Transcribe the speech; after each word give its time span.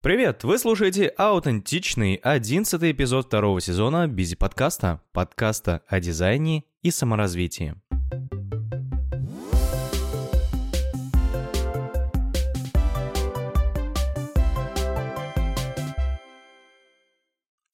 Привет! 0.00 0.44
Вы 0.44 0.58
слушаете 0.58 1.08
аутентичный 1.08 2.20
одиннадцатый 2.22 2.92
эпизод 2.92 3.26
второго 3.26 3.60
сезона 3.60 4.06
Бизи 4.06 4.36
подкаста, 4.36 5.00
подкаста 5.10 5.82
о 5.88 5.98
дизайне 5.98 6.62
и 6.82 6.92
саморазвитии. 6.92 7.74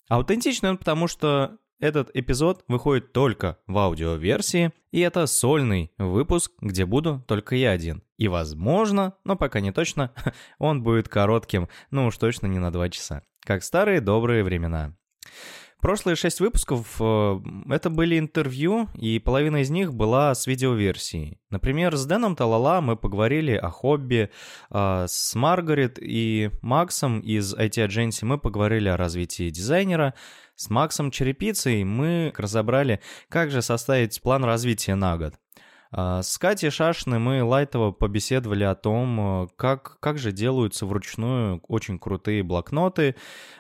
Аутентичный 0.09 0.71
он 0.71 0.79
потому, 0.79 1.09
что 1.09 1.59
этот 1.81 2.11
эпизод 2.15 2.65
выходит 2.69 3.13
только 3.13 3.59
в 3.67 3.77
аудиоверсии, 3.79 4.73
и 4.91 5.01
это 5.01 5.27
сольный 5.27 5.93
выпуск, 5.99 6.53
где 6.61 6.87
буду 6.87 7.25
только 7.27 7.57
я 7.57 7.71
один. 7.71 8.03
И 8.17 8.29
возможно, 8.29 9.15
но 9.25 9.37
пока 9.37 9.61
не 9.61 9.73
точно, 9.73 10.13
он 10.59 10.83
будет 10.83 11.09
коротким, 11.09 11.69
ну 11.91 12.07
уж 12.07 12.17
точно 12.17 12.47
не 12.47 12.59
на 12.59 12.71
2 12.71 12.91
часа. 12.91 13.23
Как 13.41 13.63
старые 13.63 14.01
добрые 14.01 14.45
времена. 14.45 14.97
Прошлые 15.85 16.17
шесть 16.17 16.41
выпусков 16.41 16.97
э, 16.99 17.41
это 17.69 17.91
были 17.91 18.19
интервью, 18.19 18.89
и 18.95 19.19
половина 19.19 19.59
из 19.59 19.69
них 19.69 19.93
была 19.93 20.35
с 20.35 20.47
видеоверсией. 20.47 21.39
Например, 21.51 21.95
с 21.95 22.07
Дэном 22.07 22.37
Талала 22.37 22.81
мы 22.81 22.97
поговорили 22.97 23.53
о 23.53 23.69
хобби, 23.69 24.31
а 24.71 25.05
с 25.07 25.35
Маргарет 25.35 25.99
и 26.01 26.49
Максом 26.63 27.21
из 27.21 27.55
IT 27.55 27.87
Agency 27.87 28.25
мы 28.25 28.39
поговорили 28.39 28.89
о 28.89 28.97
развитии 28.97 29.51
дизайнера, 29.51 30.15
с 30.57 30.71
Максом 30.71 31.11
Черепицей 31.11 31.85
мы 31.85 32.33
разобрали, 32.35 33.01
как 33.29 33.51
же 33.51 33.61
составить 33.61 34.23
план 34.23 34.43
развития 34.43 34.95
на 34.95 35.19
год. 35.19 35.35
А, 35.97 36.23
с 36.23 36.39
Катей 36.39 36.71
Шашиной 36.71 37.21
мы 37.21 37.45
лайтово 37.45 37.93
побеседовали 37.93 38.65
о 38.65 38.75
том, 38.75 39.45
э, 39.45 39.49
как, 39.55 39.99
как 40.01 40.19
же 40.19 40.33
делаются 40.33 40.87
вручную 40.87 41.63
очень 41.69 42.01
крутые 42.01 42.43
блокноты, 42.43 43.15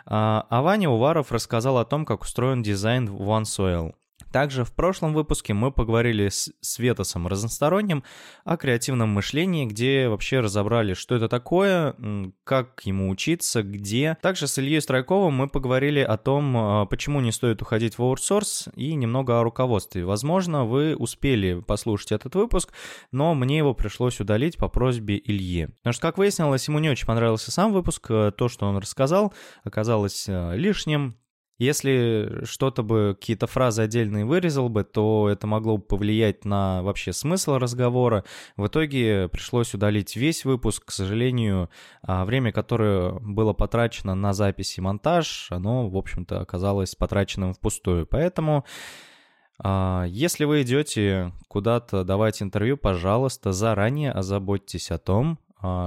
а, 0.04 0.44
а 0.50 0.62
Ваня 0.62 0.90
Уваров 0.90 1.30
рассказал 1.30 1.78
о 1.78 1.84
том, 1.84 2.04
как 2.04 2.22
устроен 2.22 2.64
дизайн 2.64 3.08
OneSoil. 3.08 3.94
Также 4.34 4.64
в 4.64 4.72
прошлом 4.72 5.14
выпуске 5.14 5.54
мы 5.54 5.70
поговорили 5.70 6.28
с 6.28 6.52
Светосом 6.60 7.28
Разносторонним 7.28 8.02
о 8.44 8.56
креативном 8.56 9.10
мышлении, 9.10 9.64
где 9.64 10.08
вообще 10.08 10.40
разобрали, 10.40 10.94
что 10.94 11.14
это 11.14 11.28
такое, 11.28 11.94
как 12.42 12.80
ему 12.84 13.10
учиться, 13.10 13.62
где. 13.62 14.16
Также 14.22 14.48
с 14.48 14.58
Ильей 14.58 14.80
Страйковым 14.80 15.34
мы 15.34 15.48
поговорили 15.48 16.00
о 16.00 16.16
том, 16.16 16.56
а, 16.56 16.86
почему 16.86 17.20
не 17.20 17.30
стоит 17.30 17.62
уходить 17.62 17.96
в 17.96 18.02
аутсорс 18.02 18.68
и 18.74 18.94
немного 18.94 19.38
о 19.38 19.44
руководстве. 19.44 20.04
Возможно, 20.04 20.64
вы 20.64 20.96
успели 20.96 21.60
послушать 21.60 22.10
этот 22.10 22.34
выпуск, 22.34 22.72
но 23.12 23.34
мне 23.34 23.58
его 23.58 23.72
пришлось 23.72 24.18
удалить 24.18 24.56
по 24.56 24.68
просьбе 24.68 25.20
Ильи. 25.24 25.66
Потому 25.66 25.92
что, 25.92 26.02
как 26.02 26.18
выяснилось, 26.18 26.66
ему 26.66 26.80
не 26.80 26.90
очень 26.90 27.06
понравился 27.06 27.52
сам 27.52 27.72
выпуск, 27.72 28.06
э, 28.10 28.32
то, 28.36 28.48
что 28.48 28.66
он 28.66 28.78
рассказал, 28.78 29.32
оказалось 29.62 30.24
э, 30.28 30.56
лишним, 30.56 31.14
если 31.58 32.44
что-то 32.44 32.82
бы, 32.82 33.16
какие-то 33.18 33.46
фразы 33.46 33.82
отдельные 33.82 34.24
вырезал 34.24 34.68
бы, 34.68 34.82
то 34.84 35.28
это 35.30 35.46
могло 35.46 35.76
бы 35.76 35.84
повлиять 35.84 36.44
на 36.44 36.82
вообще 36.82 37.12
смысл 37.12 37.58
разговора. 37.58 38.24
В 38.56 38.66
итоге 38.66 39.28
пришлось 39.28 39.72
удалить 39.72 40.16
весь 40.16 40.44
выпуск. 40.44 40.86
К 40.86 40.90
сожалению, 40.90 41.70
а, 42.02 42.24
время, 42.24 42.50
которое 42.52 43.12
было 43.20 43.52
потрачено 43.52 44.14
на 44.14 44.32
запись 44.32 44.78
и 44.78 44.80
монтаж, 44.80 45.48
оно, 45.50 45.88
в 45.88 45.96
общем-то, 45.96 46.40
оказалось 46.40 46.94
потраченным 46.94 47.54
впустую. 47.54 48.06
Поэтому... 48.06 48.64
А, 49.58 50.04
если 50.08 50.44
вы 50.44 50.62
идете 50.62 51.32
куда-то 51.46 52.02
давать 52.02 52.42
интервью, 52.42 52.76
пожалуйста, 52.76 53.52
заранее 53.52 54.10
озаботьтесь 54.10 54.90
о 54.90 54.98
том, 54.98 55.38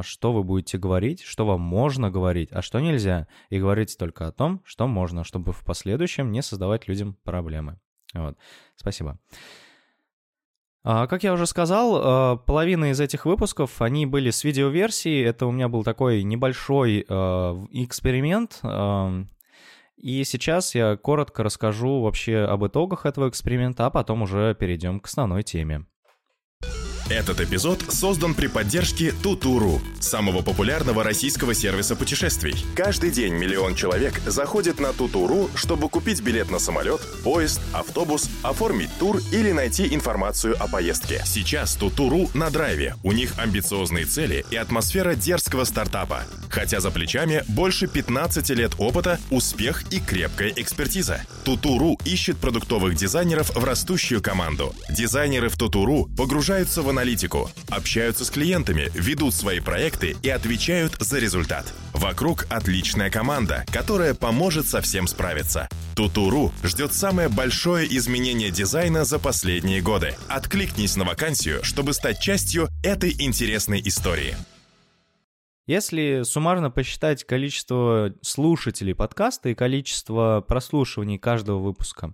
что 0.03 0.33
вы 0.33 0.43
будете 0.43 0.77
говорить, 0.77 1.21
что 1.21 1.45
вам 1.45 1.61
можно 1.61 2.09
говорить, 2.09 2.49
а 2.51 2.61
что 2.61 2.79
нельзя. 2.79 3.27
И 3.49 3.59
говорите 3.59 3.95
только 3.97 4.27
о 4.27 4.31
том, 4.31 4.61
что 4.65 4.87
можно, 4.87 5.23
чтобы 5.23 5.51
в 5.51 5.63
последующем 5.63 6.31
не 6.31 6.41
создавать 6.41 6.87
людям 6.87 7.17
проблемы. 7.23 7.79
Вот. 8.13 8.37
Спасибо. 8.75 9.19
А, 10.83 11.05
как 11.07 11.23
я 11.23 11.33
уже 11.33 11.45
сказал, 11.45 12.01
а, 12.01 12.35
половина 12.37 12.91
из 12.91 13.01
этих 13.01 13.25
выпусков, 13.25 13.81
они 13.81 14.05
были 14.05 14.29
с 14.29 14.43
видеоверсией. 14.45 15.25
Это 15.25 15.45
у 15.45 15.51
меня 15.51 15.67
был 15.67 15.83
такой 15.83 16.23
небольшой 16.23 17.01
эксперимент. 17.01 18.61
И 19.97 20.23
сейчас 20.23 20.75
я 20.75 20.95
коротко 20.95 21.43
расскажу 21.43 22.01
вообще 22.01 22.37
об 22.37 22.65
итогах 22.65 23.05
этого 23.05 23.27
эксперимента, 23.29 23.87
а 23.87 23.89
потом 23.89 24.21
уже 24.21 24.55
перейдем 24.55 24.99
к 24.99 25.07
основной 25.07 25.43
теме. 25.43 25.85
Этот 27.09 27.39
эпизод 27.39 27.85
создан 27.87 28.33
при 28.33 28.47
поддержке 28.47 29.13
Тутуру, 29.23 29.81
самого 30.01 30.41
популярного 30.41 31.05
российского 31.05 31.53
сервиса 31.53 31.95
путешествий. 31.95 32.65
Каждый 32.75 33.11
день 33.11 33.33
миллион 33.33 33.75
человек 33.75 34.21
заходит 34.25 34.81
на 34.81 34.91
Тутуру, 34.91 35.49
чтобы 35.55 35.87
купить 35.87 36.21
билет 36.21 36.51
на 36.51 36.59
самолет, 36.59 36.99
поезд, 37.23 37.61
автобус, 37.71 38.29
оформить 38.43 38.89
тур 38.99 39.21
или 39.31 39.53
найти 39.53 39.95
информацию 39.95 40.61
о 40.61 40.67
поездке. 40.67 41.21
Сейчас 41.25 41.75
Тутуру 41.75 42.29
на 42.33 42.49
драйве. 42.49 42.95
У 43.03 43.13
них 43.13 43.31
амбициозные 43.37 44.05
цели 44.05 44.45
и 44.51 44.57
атмосфера 44.57 45.15
дерзкого 45.15 45.63
стартапа. 45.63 46.23
Хотя 46.49 46.81
за 46.81 46.91
плечами 46.91 47.43
больше 47.47 47.87
15 47.87 48.49
лет 48.49 48.73
опыта, 48.79 49.17
успех 49.29 49.83
и 49.93 50.01
крепкая 50.01 50.51
экспертиза. 50.55 51.21
Тутуру 51.45 51.97
ищет 52.03 52.37
продуктовых 52.37 52.95
дизайнеров 52.95 53.55
в 53.55 53.63
растущую 53.63 54.21
команду. 54.21 54.75
Дизайнеры 54.89 55.47
в 55.47 55.55
Тутуру 55.55 56.09
погружаются 56.17 56.81
в 56.81 56.96
аналитику, 56.97 57.51
общаются 57.69 58.25
с 58.25 58.31
клиентами, 58.31 58.89
ведут 58.95 59.35
свои 59.35 59.59
проекты 59.59 60.15
и 60.23 60.29
отвечают 60.29 60.95
за 60.99 61.19
результат. 61.19 61.71
Вокруг 61.93 62.47
отличная 62.49 63.11
команда, 63.11 63.65
которая 63.71 64.15
поможет 64.15 64.67
со 64.67 64.81
всем 64.81 65.05
справиться. 65.05 65.69
Тутуру 65.95 66.51
ждет 66.63 66.95
самое 66.95 67.29
большое 67.29 67.87
изменение 67.97 68.49
дизайна 68.49 69.05
за 69.05 69.19
последние 69.19 69.81
годы. 69.81 70.15
Откликнись 70.27 70.95
на 70.95 71.05
вакансию, 71.05 71.63
чтобы 71.63 71.93
стать 71.93 72.19
частью 72.19 72.67
этой 72.83 73.13
интересной 73.19 73.79
истории. 73.85 74.35
Если 75.67 76.21
суммарно 76.23 76.71
посчитать 76.71 77.25
количество 77.25 78.13
слушателей 78.21 78.95
подкаста 78.95 79.49
и 79.49 79.53
количество 79.53 80.41
прослушиваний 80.47 81.17
каждого 81.17 81.59
выпуска, 81.59 82.13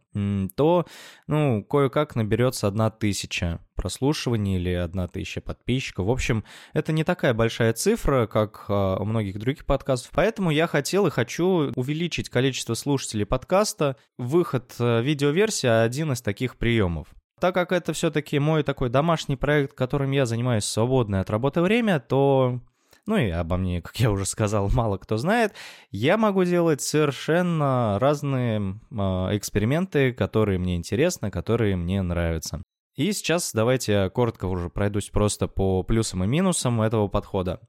то, 0.55 0.87
ну, 1.27 1.63
кое-как 1.63 2.15
наберется 2.15 2.67
одна 2.67 2.89
тысяча 2.89 3.59
прослушиваний 3.75 4.55
или 4.55 4.71
одна 4.71 5.07
тысяча 5.07 5.39
подписчиков. 5.39 6.07
В 6.07 6.11
общем, 6.11 6.43
это 6.73 6.93
не 6.93 7.03
такая 7.03 7.35
большая 7.35 7.73
цифра, 7.73 8.25
как 8.25 8.65
а, 8.69 8.97
у 8.97 9.05
многих 9.05 9.37
других 9.37 9.65
подкастов, 9.65 10.11
поэтому 10.15 10.49
я 10.49 10.65
хотел 10.65 11.05
и 11.05 11.11
хочу 11.11 11.71
увеличить 11.75 12.29
количество 12.29 12.73
слушателей 12.73 13.25
подкаста. 13.25 13.97
Выход 14.17 14.73
э, 14.79 15.01
видеоверсии— 15.01 15.67
один 15.83 16.11
из 16.13 16.21
таких 16.21 16.55
приемов. 16.55 17.07
Так 17.39 17.53
как 17.53 17.71
это 17.71 17.93
все-таки 17.93 18.39
мой 18.39 18.63
такой 18.63 18.89
домашний 18.89 19.35
проект, 19.35 19.73
которым 19.73 20.11
я 20.11 20.25
занимаюсь 20.25 20.63
в 20.63 20.69
свободное 20.69 21.21
от 21.21 21.29
работы 21.29 21.61
время, 21.61 21.99
то 21.99 22.61
ну 23.05 23.17
и 23.17 23.29
обо 23.29 23.57
мне, 23.57 23.81
как 23.81 23.95
я 23.97 24.11
уже 24.11 24.25
сказал, 24.25 24.69
мало 24.73 24.97
кто 24.97 25.17
знает, 25.17 25.53
я 25.91 26.17
могу 26.17 26.43
делать 26.43 26.81
совершенно 26.81 27.97
разные 27.99 28.79
э, 28.91 28.95
эксперименты, 29.37 30.13
которые 30.13 30.59
мне 30.59 30.75
интересны, 30.75 31.31
которые 31.31 31.75
мне 31.75 32.01
нравятся. 32.01 32.61
И 32.95 33.11
сейчас 33.11 33.51
давайте 33.53 33.91
я 33.91 34.09
коротко 34.09 34.45
уже 34.45 34.69
пройдусь 34.69 35.09
просто 35.09 35.47
по 35.47 35.81
плюсам 35.83 36.23
и 36.23 36.27
минусам 36.27 36.81
этого 36.81 37.07
подхода. 37.07 37.59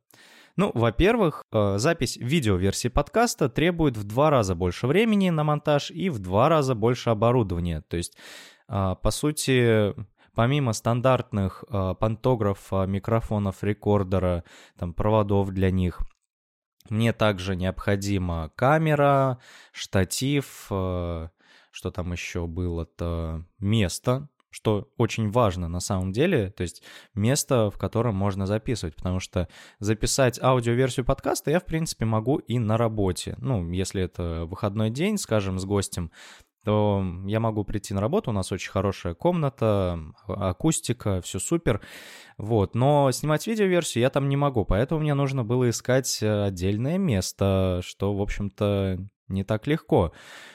Ну, 0.56 0.70
во-первых, 0.74 1.42
а, 1.50 1.78
запись 1.78 2.16
видеоверсии 2.16 2.88
подкаста 2.88 3.48
требует 3.48 3.96
в 3.96 4.04
два 4.04 4.30
раза 4.30 4.54
больше 4.54 4.86
времени 4.86 5.30
на 5.30 5.42
монтаж 5.42 5.90
и 5.90 6.10
в 6.10 6.18
два 6.18 6.48
раза 6.48 6.74
больше 6.74 7.10
оборудования. 7.10 7.82
То 7.88 7.96
есть, 7.96 8.16
а, 8.68 8.94
по 8.94 9.10
сути, 9.10 9.94
помимо 10.34 10.72
стандартных 10.72 11.64
э, 11.68 11.94
пантографа, 11.98 12.84
микрофонов, 12.86 13.62
рекордера, 13.62 14.44
там, 14.78 14.92
проводов 14.92 15.50
для 15.50 15.70
них, 15.70 16.00
мне 16.90 17.12
также 17.12 17.56
необходима 17.56 18.50
камера, 18.56 19.38
штатив, 19.72 20.66
э, 20.70 21.28
что 21.70 21.90
там 21.90 22.12
еще 22.12 22.46
было-то, 22.46 23.44
место, 23.58 24.28
что 24.54 24.88
очень 24.98 25.30
важно 25.30 25.66
на 25.66 25.80
самом 25.80 26.12
деле, 26.12 26.50
то 26.50 26.62
есть 26.62 26.82
место, 27.14 27.72
в 27.72 27.78
котором 27.78 28.14
можно 28.14 28.46
записывать, 28.46 28.94
потому 28.94 29.18
что 29.18 29.48
записать 29.80 30.40
аудиоверсию 30.40 31.04
подкаста 31.04 31.50
я, 31.50 31.58
в 31.58 31.64
принципе, 31.64 32.04
могу 32.04 32.36
и 32.38 32.60
на 32.60 32.76
работе. 32.76 33.34
Ну, 33.38 33.68
если 33.72 34.02
это 34.02 34.44
выходной 34.44 34.90
день, 34.90 35.18
скажем, 35.18 35.58
с 35.58 35.64
гостем, 35.64 36.12
то 36.64 37.04
я 37.26 37.40
могу 37.40 37.64
прийти 37.64 37.94
на 37.94 38.00
работу, 38.00 38.30
у 38.30 38.34
нас 38.34 38.50
очень 38.52 38.70
хорошая 38.70 39.14
комната, 39.14 39.98
акустика, 40.26 41.20
все 41.20 41.38
супер, 41.38 41.80
вот, 42.38 42.74
но 42.74 43.10
снимать 43.12 43.46
видеоверсию 43.46 44.02
я 44.02 44.10
там 44.10 44.28
не 44.28 44.36
могу, 44.36 44.64
поэтому 44.64 45.00
мне 45.00 45.14
нужно 45.14 45.44
было 45.44 45.70
искать 45.70 46.22
отдельное 46.22 46.98
место, 46.98 47.80
что, 47.84 48.14
в 48.14 48.22
общем-то, 48.22 48.98
не 49.28 49.44
так 49.44 49.66
легко. 49.66 50.12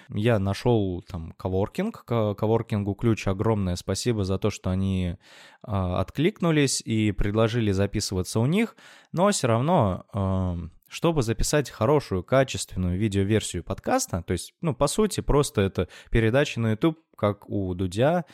Я 0.10 0.40
нашел 0.40 1.02
там 1.02 1.32
коворкинг, 1.34 2.04
коворкингу 2.06 2.94
ключ 2.96 3.28
огромное 3.28 3.76
спасибо 3.76 4.24
за 4.24 4.38
то, 4.38 4.50
что 4.50 4.70
они 4.70 5.08
э, 5.08 5.16
откликнулись 5.64 6.82
и 6.82 7.12
предложили 7.12 7.72
записываться 7.72 8.40
у 8.40 8.46
них, 8.46 8.76
но 9.12 9.30
все 9.32 9.48
равно 9.48 10.06
э, 10.14 10.79
чтобы 10.90 11.22
записать 11.22 11.70
хорошую, 11.70 12.24
качественную 12.24 12.98
видеоверсию 12.98 13.64
подкаста, 13.64 14.24
то 14.26 14.34
есть, 14.34 14.54
ну, 14.62 14.74
по 14.74 14.88
сути, 14.88 15.22
просто 15.22 15.62
это 15.62 15.88
передача 16.12 16.60
на 16.60 16.72
YouTube, 16.72 17.00
как 17.16 17.50
у 17.50 17.74
Дудя, 17.74 18.26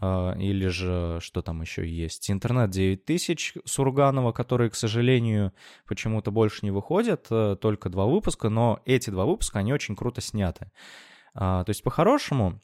э, 0.00 0.38
или 0.38 0.68
же, 0.68 1.18
что 1.20 1.42
там 1.42 1.60
еще 1.60 1.86
есть, 1.86 2.30
интернет 2.30 2.70
9000 2.70 3.58
Сурганова, 3.64 4.32
которые, 4.32 4.70
к 4.70 4.74
сожалению, 4.74 5.52
почему-то 5.86 6.30
больше 6.30 6.60
не 6.62 6.70
выходят, 6.70 7.26
э, 7.30 7.56
только 7.60 7.88
два 7.88 8.06
выпуска, 8.06 8.48
но 8.48 8.80
эти 8.84 9.10
два 9.10 9.26
выпуска, 9.26 9.58
они 9.58 9.72
очень 9.72 9.96
круто 9.96 10.20
сняты. 10.20 10.70
Э, 11.34 11.62
то 11.64 11.68
есть, 11.68 11.82
по-хорошему, 11.82 12.60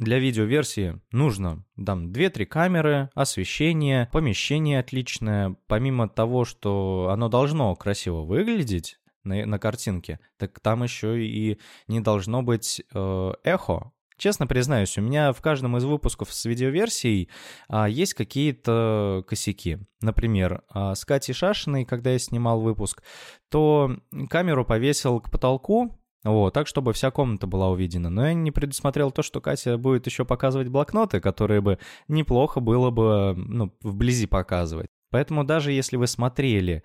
для 0.00 0.18
видеоверсии 0.18 0.98
нужно 1.12 1.64
там 1.84 2.10
2-3 2.10 2.46
камеры, 2.46 3.10
освещение, 3.14 4.08
помещение 4.12 4.80
отличное. 4.80 5.56
Помимо 5.66 6.08
того, 6.08 6.46
что 6.46 7.10
оно 7.12 7.28
должно 7.28 7.76
красиво 7.76 8.22
выглядеть 8.22 8.98
на, 9.24 9.44
на 9.44 9.58
картинке, 9.58 10.18
так 10.38 10.58
там 10.60 10.82
еще 10.82 11.22
и 11.22 11.60
не 11.86 12.00
должно 12.00 12.42
быть 12.42 12.82
э, 12.94 13.32
эхо. 13.44 13.92
Честно 14.16 14.46
признаюсь, 14.46 14.96
у 14.96 15.02
меня 15.02 15.32
в 15.32 15.40
каждом 15.42 15.76
из 15.76 15.84
выпусков 15.84 16.32
с 16.32 16.44
видеоверсией 16.44 17.30
а, 17.68 17.88
есть 17.88 18.12
какие-то 18.12 19.24
косяки. 19.26 19.78
Например, 20.02 20.62
а, 20.68 20.94
с 20.94 21.06
Катей 21.06 21.32
Шашиной, 21.32 21.86
когда 21.86 22.10
я 22.10 22.18
снимал 22.18 22.60
выпуск, 22.60 23.02
то 23.50 23.96
камеру 24.28 24.66
повесил 24.66 25.20
к 25.20 25.30
потолку, 25.30 25.99
вот, 26.24 26.52
так, 26.52 26.66
чтобы 26.66 26.92
вся 26.92 27.10
комната 27.10 27.46
была 27.46 27.70
увидена. 27.70 28.10
Но 28.10 28.26
я 28.26 28.34
не 28.34 28.50
предусмотрел 28.50 29.10
то, 29.10 29.22
что 29.22 29.40
Катя 29.40 29.78
будет 29.78 30.06
еще 30.06 30.24
показывать 30.24 30.68
блокноты, 30.68 31.20
которые 31.20 31.60
бы 31.60 31.78
неплохо 32.08 32.60
было 32.60 32.90
бы 32.90 33.34
ну, 33.36 33.74
вблизи 33.82 34.26
показывать. 34.26 34.88
Поэтому 35.10 35.44
даже 35.44 35.72
если 35.72 35.96
вы 35.96 36.06
смотрели 36.06 36.82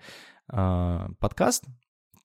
э, 0.52 1.08
подкаст, 1.20 1.64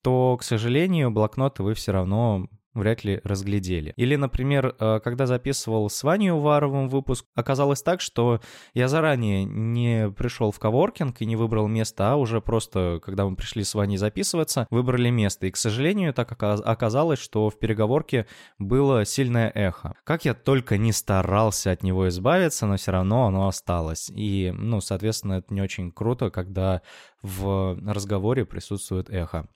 то, 0.02 0.38
к 0.38 0.44
сожалению, 0.44 1.12
блокноты 1.12 1.63
вы 1.63 1.74
все 1.74 1.92
равно 1.92 2.48
вряд 2.74 3.04
ли 3.04 3.22
разглядели. 3.24 3.94
Или, 3.98 4.16
например, 4.16 4.76
э, 4.80 5.00
когда 5.04 5.26
записывал 5.26 5.90
с 5.90 6.04
Ваней 6.04 6.32
Уваровым 6.32 6.90
выпуск, 6.90 7.26
оказалось 7.36 7.82
так, 7.82 8.02
что 8.02 8.40
я 8.74 8.88
заранее 8.88 9.44
не 9.44 10.10
пришел 10.12 10.52
в 10.52 10.60
коворкинг 10.60 11.22
и 11.22 11.26
не 11.26 11.36
выбрал 11.36 11.68
место, 11.68 12.12
а 12.12 12.16
уже 12.16 12.42
просто, 12.42 13.00
когда 13.04 13.26
мы 13.26 13.36
пришли 13.36 13.64
с 13.64 13.76
Ваней 13.76 13.98
записываться, 13.98 14.68
выбрали 14.70 15.10
место. 15.10 15.48
И, 15.48 15.52
к 15.52 15.58
сожалению, 15.58 16.14
так 16.14 16.32
оказалось, 16.32 17.20
что 17.20 17.50
в 17.50 17.60
переговорке 17.60 18.28
было 18.58 19.06
сильное 19.06 19.52
эхо. 19.54 19.96
Как 20.04 20.26
я 20.26 20.34
только 20.34 20.78
не 20.78 20.92
старался 20.92 21.72
от 21.72 21.84
него 21.84 22.08
избавиться, 22.08 22.66
но 22.66 22.78
все 22.78 22.92
равно 22.92 23.26
оно 23.28 23.48
осталось. 23.48 24.10
И, 24.14 24.54
ну, 24.56 24.82
соответственно, 24.82 25.34
это 25.34 25.54
не 25.54 25.62
очень 25.62 25.92
круто, 25.92 26.30
когда 26.30 26.82
в 27.22 27.78
разговоре 27.86 28.46
присутствует 28.46 29.10
эхо 29.10 29.48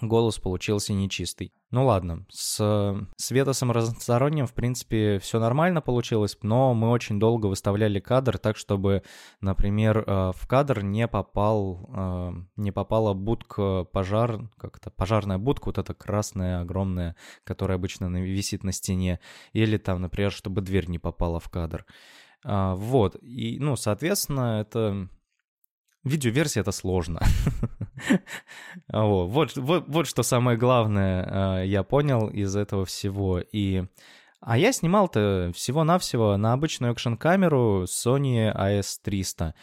голос 0.00 0.38
получился 0.38 0.92
нечистый. 0.92 1.52
Ну 1.70 1.86
ладно, 1.86 2.26
с 2.30 3.06
Светосом 3.16 3.70
разносторонним, 3.72 4.46
в 4.46 4.52
принципе, 4.52 5.18
все 5.18 5.38
нормально 5.38 5.80
получилось, 5.80 6.36
но 6.42 6.74
мы 6.74 6.90
очень 6.90 7.18
долго 7.18 7.46
выставляли 7.46 8.00
кадр 8.00 8.38
так, 8.38 8.56
чтобы, 8.56 9.02
например, 9.40 10.04
э, 10.06 10.32
в 10.34 10.46
кадр 10.46 10.82
не 10.82 11.08
попал, 11.08 11.88
э, 11.94 12.32
не 12.56 12.72
попала 12.72 13.14
будка 13.14 13.84
пожар, 13.84 14.50
как-то 14.58 14.90
пожарная 14.90 15.38
будка, 15.38 15.66
вот 15.66 15.78
эта 15.78 15.94
красная, 15.94 16.60
огромная, 16.60 17.16
которая 17.44 17.78
обычно 17.78 18.06
висит 18.22 18.64
на 18.64 18.72
стене, 18.72 19.20
или 19.52 19.76
там, 19.78 20.00
например, 20.00 20.32
чтобы 20.32 20.60
дверь 20.60 20.88
не 20.88 20.98
попала 20.98 21.40
в 21.40 21.48
кадр. 21.48 21.86
А, 22.44 22.74
вот, 22.74 23.16
и, 23.22 23.58
ну, 23.60 23.76
соответственно, 23.76 24.60
это 24.60 25.08
Видеоверсия 26.04 26.62
это 26.62 26.72
сложно. 26.72 27.20
вот, 28.92 29.56
вот, 29.56 29.84
вот 29.88 30.06
что 30.06 30.22
самое 30.22 30.56
главное 30.56 31.26
а, 31.28 31.62
я 31.62 31.82
понял 31.82 32.28
из 32.28 32.56
этого 32.56 32.84
всего. 32.84 33.40
И... 33.40 33.84
А 34.40 34.58
я 34.58 34.72
снимал-то 34.72 35.52
всего-навсего 35.54 36.36
на 36.36 36.52
обычную 36.52 36.92
экшн-камеру 36.92 37.84
Sony 37.84 38.52
AS300. 38.54 39.54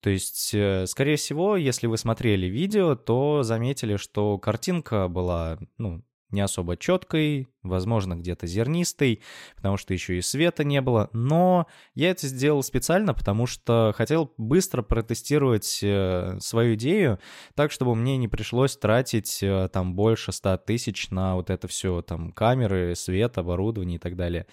То 0.00 0.10
есть, 0.10 0.54
э, 0.54 0.86
скорее 0.86 1.16
всего, 1.16 1.56
если 1.56 1.86
вы 1.86 1.96
смотрели 1.96 2.46
видео, 2.46 2.94
то 2.94 3.42
заметили, 3.42 3.96
что 3.96 4.38
картинка 4.38 5.08
была, 5.08 5.58
ну, 5.78 6.02
не 6.30 6.40
особо 6.40 6.76
четкой, 6.76 7.48
возможно, 7.62 8.14
где-то 8.14 8.46
зернистой, 8.46 9.22
потому 9.54 9.76
что 9.76 9.94
еще 9.94 10.18
и 10.18 10.22
света 10.22 10.64
не 10.64 10.80
было. 10.80 11.08
Но 11.12 11.66
я 11.94 12.10
это 12.10 12.26
сделал 12.26 12.62
специально, 12.62 13.14
потому 13.14 13.46
что 13.46 13.92
хотел 13.96 14.32
быстро 14.36 14.82
протестировать 14.82 15.80
э, 15.82 16.38
свою 16.40 16.74
идею, 16.74 17.18
так, 17.54 17.70
чтобы 17.70 17.94
мне 17.94 18.16
не 18.16 18.28
пришлось 18.28 18.76
тратить 18.76 19.42
э, 19.42 19.68
там 19.72 19.94
больше 19.94 20.32
100 20.32 20.58
тысяч 20.58 21.10
на 21.10 21.36
вот 21.36 21.50
это 21.50 21.68
все, 21.68 22.02
там, 22.02 22.32
камеры, 22.32 22.94
свет, 22.96 23.38
оборудование 23.38 23.96
и 23.96 24.00
так 24.00 24.16
далее. 24.16 24.46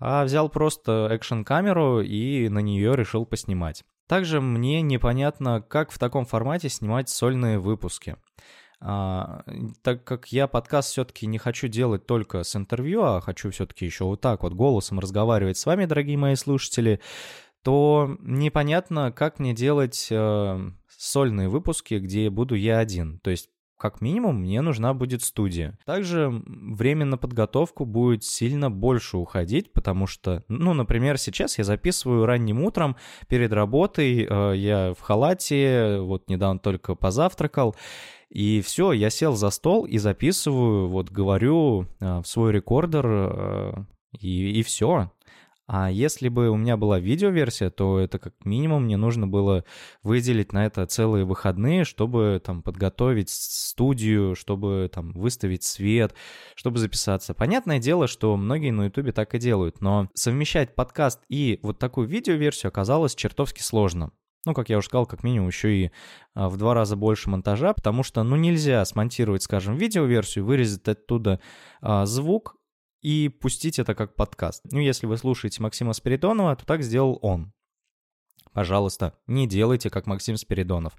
А 0.00 0.24
взял 0.24 0.48
просто 0.48 1.08
экшн-камеру 1.10 2.00
и 2.00 2.48
на 2.48 2.60
нее 2.60 2.94
решил 2.94 3.26
поснимать. 3.26 3.84
Также 4.06 4.40
мне 4.40 4.80
непонятно, 4.80 5.60
как 5.60 5.90
в 5.90 5.98
таком 5.98 6.24
формате 6.24 6.70
снимать 6.70 7.10
сольные 7.10 7.58
выпуски. 7.58 8.16
А, 8.80 9.42
так 9.82 10.04
как 10.04 10.28
я 10.28 10.46
подкаст 10.46 10.90
все-таки 10.90 11.26
не 11.26 11.38
хочу 11.38 11.68
делать 11.68 12.06
только 12.06 12.44
с 12.44 12.54
интервью, 12.54 13.02
а 13.02 13.20
хочу 13.20 13.50
все-таки 13.50 13.84
еще 13.84 14.04
вот 14.04 14.20
так 14.20 14.42
вот 14.42 14.52
голосом 14.52 15.00
разговаривать 15.00 15.58
с 15.58 15.66
вами, 15.66 15.84
дорогие 15.84 16.16
мои 16.16 16.36
слушатели, 16.36 17.00
то 17.62 18.16
непонятно, 18.20 19.10
как 19.10 19.40
мне 19.40 19.52
делать 19.52 20.08
э, 20.10 20.70
сольные 20.96 21.48
выпуски, 21.48 21.94
где 21.94 22.30
буду 22.30 22.54
я 22.54 22.78
один. 22.78 23.18
То 23.18 23.30
есть 23.30 23.50
как 23.78 24.00
минимум 24.00 24.40
мне 24.40 24.60
нужна 24.60 24.92
будет 24.92 25.22
студия. 25.22 25.78
Также 25.86 26.28
время 26.28 27.04
на 27.04 27.16
подготовку 27.16 27.84
будет 27.84 28.24
сильно 28.24 28.70
больше 28.70 29.16
уходить, 29.16 29.72
потому 29.72 30.06
что, 30.08 30.44
ну, 30.48 30.74
например, 30.74 31.16
сейчас 31.16 31.58
я 31.58 31.64
записываю 31.64 32.26
ранним 32.26 32.62
утром 32.62 32.96
перед 33.28 33.52
работой, 33.52 34.26
э, 34.28 34.56
я 34.56 34.94
в 34.94 35.00
халате, 35.00 35.98
вот 36.00 36.28
недавно 36.28 36.58
только 36.58 36.96
позавтракал, 36.96 37.76
и 38.30 38.60
все, 38.60 38.92
я 38.92 39.10
сел 39.10 39.34
за 39.36 39.50
стол 39.50 39.86
и 39.86 39.98
записываю, 39.98 40.88
вот 40.88 41.10
говорю 41.10 41.86
э, 42.00 42.20
в 42.20 42.26
свой 42.26 42.52
рекордер, 42.52 43.06
э, 43.06 43.72
и, 44.20 44.60
и 44.60 44.62
все. 44.62 45.10
А 45.70 45.90
если 45.90 46.30
бы 46.30 46.48
у 46.48 46.56
меня 46.56 46.78
была 46.78 46.98
видеоверсия, 46.98 47.68
то 47.68 47.98
это 47.98 48.18
как 48.18 48.32
минимум 48.42 48.84
мне 48.84 48.96
нужно 48.96 49.26
было 49.26 49.64
выделить 50.02 50.54
на 50.54 50.64
это 50.64 50.86
целые 50.86 51.26
выходные, 51.26 51.84
чтобы 51.84 52.40
там 52.42 52.62
подготовить 52.62 53.28
студию, 53.28 54.34
чтобы 54.34 54.90
там 54.92 55.12
выставить 55.12 55.64
свет, 55.64 56.14
чтобы 56.54 56.78
записаться. 56.78 57.34
Понятное 57.34 57.78
дело, 57.80 58.08
что 58.08 58.34
многие 58.38 58.70
на 58.70 58.86
ютубе 58.86 59.12
так 59.12 59.34
и 59.34 59.38
делают, 59.38 59.82
но 59.82 60.08
совмещать 60.14 60.74
подкаст 60.74 61.20
и 61.28 61.60
вот 61.62 61.78
такую 61.78 62.08
видеоверсию 62.08 62.68
оказалось 62.68 63.14
чертовски 63.14 63.60
сложно. 63.60 64.12
Ну, 64.44 64.54
как 64.54 64.68
я 64.68 64.78
уже 64.78 64.86
сказал, 64.86 65.06
как 65.06 65.24
минимум 65.24 65.48
еще 65.48 65.74
и 65.74 65.90
а, 66.34 66.48
в 66.48 66.56
два 66.56 66.74
раза 66.74 66.96
больше 66.96 67.28
монтажа, 67.28 67.74
потому 67.74 68.02
что, 68.02 68.22
ну, 68.22 68.36
нельзя 68.36 68.84
смонтировать, 68.84 69.42
скажем, 69.42 69.76
видеоверсию, 69.76 70.44
вырезать 70.44 70.86
оттуда 70.86 71.40
а, 71.80 72.06
звук 72.06 72.56
и 73.02 73.28
пустить 73.28 73.78
это 73.78 73.94
как 73.94 74.14
подкаст. 74.14 74.62
Ну, 74.70 74.78
если 74.78 75.06
вы 75.06 75.16
слушаете 75.16 75.62
Максима 75.62 75.92
Спиридонова, 75.92 76.54
то 76.56 76.64
так 76.64 76.82
сделал 76.82 77.18
он. 77.22 77.52
Пожалуйста, 78.52 79.18
не 79.26 79.46
делайте, 79.46 79.90
как 79.90 80.06
Максим 80.06 80.36
Спиридонов. 80.36 80.94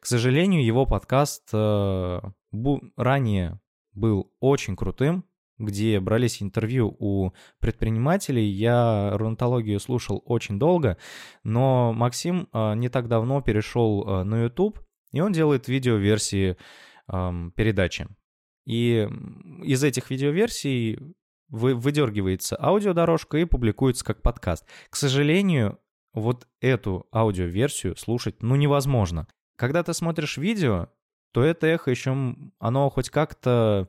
К 0.00 0.06
сожалению, 0.06 0.64
его 0.64 0.84
подкаст 0.84 1.48
э, 1.52 2.20
бу- 2.52 2.92
ранее 2.96 3.60
был 3.92 4.32
очень 4.40 4.76
крутым, 4.76 5.24
где 5.58 6.00
брались 6.00 6.42
интервью 6.42 6.96
у 6.98 7.32
предпринимателей. 7.60 8.46
Я 8.46 9.10
рунтологию 9.14 9.80
слушал 9.80 10.22
очень 10.24 10.58
долго, 10.58 10.96
но 11.44 11.92
Максим 11.92 12.48
э, 12.52 12.74
не 12.74 12.88
так 12.88 13.08
давно 13.08 13.40
перешел 13.42 14.06
э, 14.06 14.22
на 14.24 14.44
YouTube, 14.44 14.80
и 15.12 15.20
он 15.20 15.32
делает 15.32 15.68
видеоверсии 15.68 16.56
передачи. 17.06 18.06
И 18.66 19.08
из 19.62 19.82
этих 19.82 20.10
видеоверсий 20.10 20.98
вы, 21.48 21.74
выдергивается 21.74 22.54
аудиодорожка 22.60 23.38
и 23.38 23.46
публикуется 23.46 24.04
как 24.04 24.20
подкаст. 24.20 24.66
К 24.90 24.96
сожалению, 24.96 25.78
вот 26.12 26.46
эту 26.60 27.06
аудиоверсию 27.12 27.96
слушать 27.96 28.42
ну 28.42 28.56
невозможно. 28.56 29.26
Когда 29.56 29.82
ты 29.82 29.94
смотришь 29.94 30.36
видео, 30.36 30.88
то 31.32 31.42
это 31.42 31.66
эхо 31.66 31.90
еще, 31.90 32.36
оно 32.58 32.90
хоть 32.90 33.10
как-то 33.10 33.88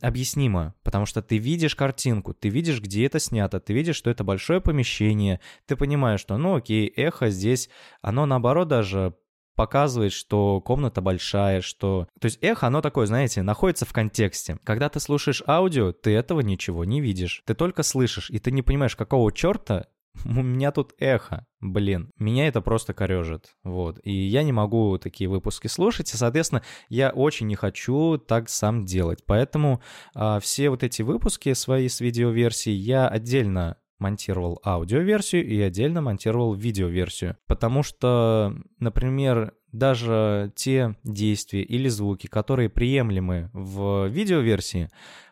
объяснимо, 0.00 0.74
потому 0.82 1.06
что 1.06 1.22
ты 1.22 1.38
видишь 1.38 1.74
картинку, 1.74 2.34
ты 2.34 2.48
видишь, 2.48 2.80
где 2.80 3.06
это 3.06 3.18
снято, 3.18 3.60
ты 3.60 3.72
видишь, 3.72 3.96
что 3.96 4.10
это 4.10 4.24
большое 4.24 4.60
помещение, 4.60 5.40
ты 5.66 5.76
понимаешь, 5.76 6.20
что, 6.20 6.36
ну 6.36 6.54
окей, 6.56 6.86
эхо 6.86 7.30
здесь, 7.30 7.68
оно 8.00 8.26
наоборот 8.26 8.68
даже 8.68 9.14
показывает, 9.56 10.12
что 10.12 10.60
комната 10.60 11.00
большая, 11.00 11.62
что... 11.62 12.06
То 12.20 12.26
есть 12.26 12.38
эхо, 12.42 12.66
оно 12.66 12.82
такое, 12.82 13.06
знаете, 13.06 13.42
находится 13.42 13.86
в 13.86 13.92
контексте. 13.92 14.58
Когда 14.64 14.88
ты 14.88 15.00
слушаешь 15.00 15.42
аудио, 15.46 15.92
ты 15.92 16.14
этого 16.14 16.40
ничего 16.40 16.84
не 16.84 17.00
видишь. 17.00 17.42
Ты 17.46 17.54
только 17.54 17.82
слышишь, 17.82 18.30
и 18.30 18.38
ты 18.38 18.50
не 18.50 18.60
понимаешь, 18.60 18.94
какого 18.94 19.32
черта 19.32 19.86
у 20.24 20.42
меня 20.42 20.72
тут 20.72 20.94
эхо, 20.98 21.46
блин, 21.60 22.10
меня 22.18 22.48
это 22.48 22.60
просто 22.60 22.94
корежит, 22.94 23.54
вот, 23.62 23.98
и 24.02 24.12
я 24.12 24.42
не 24.42 24.52
могу 24.52 24.98
такие 24.98 25.28
выпуски 25.28 25.66
слушать, 25.68 26.12
и, 26.12 26.16
соответственно, 26.16 26.62
я 26.88 27.10
очень 27.10 27.46
не 27.46 27.56
хочу 27.56 28.18
так 28.18 28.48
сам 28.48 28.84
делать, 28.84 29.24
поэтому 29.26 29.80
а, 30.14 30.40
все 30.40 30.70
вот 30.70 30.82
эти 30.82 31.02
выпуски 31.02 31.52
свои 31.52 31.88
с 31.88 32.00
видеоверсией 32.00 32.76
я 32.76 33.08
отдельно 33.08 33.76
монтировал 33.98 34.60
аудиоверсию 34.64 35.46
и 35.46 35.60
отдельно 35.60 36.02
монтировал 36.02 36.54
видеоверсию. 36.54 37.36
Потому 37.46 37.82
что, 37.82 38.54
например, 38.78 39.54
даже 39.72 40.52
те 40.54 40.96
действия 41.04 41.62
или 41.62 41.88
звуки, 41.88 42.26
которые 42.26 42.68
приемлемы 42.68 43.50
в 43.52 44.06
видеоверсии, 44.08 44.90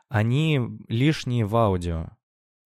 они 0.09 0.61
лишние 0.89 1.45
в 1.45 1.57
аудио. 1.57 2.11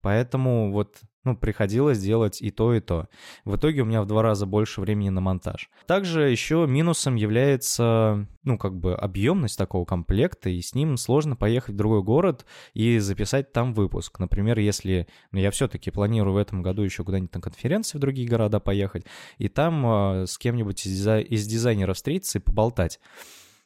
Поэтому 0.01 0.71
вот 0.71 1.01
ну, 1.23 1.35
приходилось 1.35 1.99
делать 1.99 2.41
и 2.41 2.49
то, 2.49 2.73
и 2.73 2.79
то. 2.79 3.07
В 3.45 3.55
итоге 3.55 3.81
у 3.81 3.85
меня 3.85 4.01
в 4.01 4.07
два 4.07 4.21
раза 4.21 4.45
больше 4.45 4.81
времени 4.81 5.09
на 5.09 5.21
монтаж. 5.21 5.69
Также 5.85 6.29
еще 6.29 6.65
минусом 6.67 7.15
является, 7.15 8.27
ну, 8.43 8.57
как 8.57 8.75
бы 8.77 8.95
объемность 8.95 9.57
такого 9.57 9.85
комплекта, 9.85 10.49
и 10.49 10.61
с 10.61 10.73
ним 10.73 10.97
сложно 10.97 11.35
поехать 11.35 11.75
в 11.75 11.77
другой 11.77 12.01
город 12.03 12.45
и 12.73 12.97
записать 12.99 13.53
там 13.53 13.73
выпуск. 13.73 14.19
Например, 14.19 14.57
если 14.59 15.07
ну, 15.31 15.39
я 15.39 15.51
все-таки 15.51 15.91
планирую 15.91 16.33
в 16.33 16.37
этом 16.37 16.61
году 16.61 16.81
еще 16.81 17.03
куда-нибудь 17.03 17.33
на 17.33 17.41
конференции 17.41 17.97
в 17.97 18.01
другие 18.01 18.27
города 18.27 18.59
поехать, 18.59 19.05
и 19.37 19.47
там 19.47 19.85
э, 19.85 20.25
с 20.27 20.37
кем-нибудь 20.37 20.85
из, 20.85 20.91
дизай- 20.91 21.23
из 21.23 21.45
дизайнеров 21.45 21.97
встретиться 21.97 22.39
и 22.39 22.41
поболтать. 22.41 22.99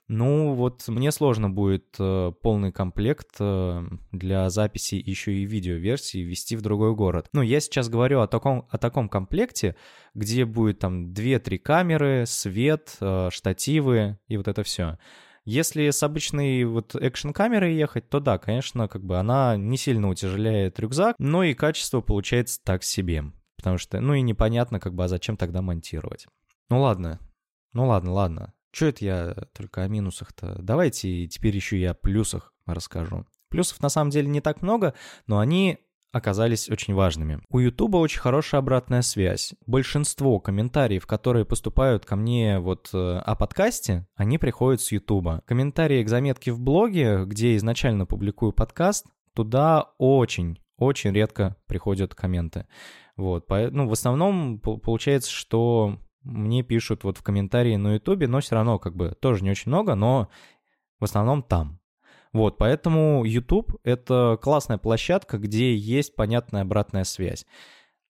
Ну, 0.08 0.54
вот 0.54 0.88
мне 0.88 1.12
сложно 1.12 1.50
будет 1.50 1.96
э, 1.98 2.32
полный 2.44 2.72
комплект 2.72 3.38
э, 3.40 3.84
для 4.12 4.50
записи 4.52 4.96
еще 4.96 5.34
и 5.34 5.46
видеоверсии 5.46 6.20
ввести 6.20 6.56
в 6.56 6.62
другой 6.62 6.94
город. 6.94 7.28
Ну, 7.34 7.42
я 7.42 7.60
сейчас 7.60 7.90
говорю 7.90 8.22
о 8.22 8.28
таком, 8.28 8.68
о 8.70 8.78
таком 8.78 9.10
комплекте, 9.10 9.76
где 10.14 10.46
будет 10.46 10.78
там 10.78 11.12
2-3 11.12 11.58
камеры, 11.58 12.26
свет, 12.28 12.98
э, 13.02 13.30
штативы 13.32 14.20
и 14.28 14.38
вот 14.38 14.48
это 14.48 14.62
все. 14.62 15.00
Если 15.44 15.90
с 15.90 16.02
обычной 16.04 16.66
вот 16.66 16.96
экшн-камерой 16.96 17.76
ехать, 17.76 18.08
то 18.08 18.20
да, 18.20 18.38
конечно, 18.38 18.88
как 18.88 19.04
бы 19.04 19.18
она 19.18 19.58
не 19.58 19.78
сильно 19.78 20.10
утяжеляет 20.10 20.80
рюкзак, 20.80 21.16
но 21.18 21.44
и 21.44 21.56
качество 21.56 22.02
получается 22.02 22.60
так 22.64 22.84
себе. 22.84 23.26
Потому 23.58 23.80
что, 23.80 24.00
ну 24.02 24.14
и 24.14 24.22
непонятно, 24.22 24.80
как 24.80 24.94
бы, 24.94 25.04
а 25.04 25.08
зачем 25.08 25.36
тогда 25.38 25.64
монтировать. 25.64 26.28
Ну 26.70 26.82
ладно, 26.82 27.20
ну 27.74 27.88
ладно, 27.88 28.12
ладно. 28.12 28.54
Что 28.76 28.88
это 28.88 29.06
я 29.06 29.36
только 29.54 29.84
о 29.84 29.88
минусах-то? 29.88 30.58
Давайте 30.62 31.28
теперь 31.28 31.56
еще 31.56 31.78
и 31.78 31.86
о 31.86 31.94
плюсах 31.94 32.54
расскажу. 32.66 33.26
Плюсов 33.48 33.82
на 33.82 33.88
самом 33.88 34.10
деле 34.10 34.28
не 34.28 34.42
так 34.42 34.62
много, 34.62 34.94
но 35.28 35.40
они 35.40 35.78
оказались 36.12 36.70
очень 36.70 36.94
важными. 36.94 37.40
У 37.48 37.60
Ютуба 37.60 37.96
очень 37.96 38.20
хорошая 38.20 38.60
обратная 38.60 39.02
связь. 39.02 39.54
Большинство 39.66 40.42
комментариев, 40.42 41.08
которые 41.08 41.46
поступают 41.46 42.06
ко 42.06 42.18
мне 42.18 42.60
вот 42.60 42.90
э, 42.94 42.98
о 42.98 43.36
подкасте, 43.36 44.10
они 44.16 44.38
приходят 44.38 44.82
с 44.82 44.92
Ютуба. 44.92 45.42
Комментарии 45.46 46.04
к 46.04 46.10
заметке 46.10 46.52
в 46.52 46.60
блоге, 46.60 47.24
где 47.24 47.56
изначально 47.56 48.06
публикую 48.06 48.52
подкаст, 48.52 49.06
туда 49.34 49.94
очень 49.98 50.60
очень 50.78 51.14
редко 51.14 51.56
приходят 51.68 52.14
комменты. 52.14 52.68
Вот, 53.16 53.46
ну, 53.50 53.88
в 53.88 53.94
основном 53.94 54.60
получается, 54.60 55.32
что 55.32 56.00
мне 56.26 56.64
пишут 56.64 57.04
вот 57.04 57.18
в 57.18 57.24
комментарии 57.24 57.76
на 57.76 57.94
ютубе, 57.94 58.28
но 58.28 58.42
все 58.42 58.56
равно 58.56 58.80
как 58.80 58.96
бы 58.96 59.16
тоже 59.20 59.44
не 59.44 59.52
очень 59.52 59.70
много, 59.70 59.96
но 59.96 60.30
в 61.00 61.04
основном 61.06 61.44
там. 61.44 61.80
Вот, 62.34 62.58
поэтому 62.58 63.24
YouTube— 63.24 63.78
это 63.84 64.38
классная 64.42 64.78
площадка, 64.78 65.38
где 65.38 65.74
есть 65.74 66.16
понятная 66.16 66.64
обратная 66.64 67.06
связь. 67.06 67.46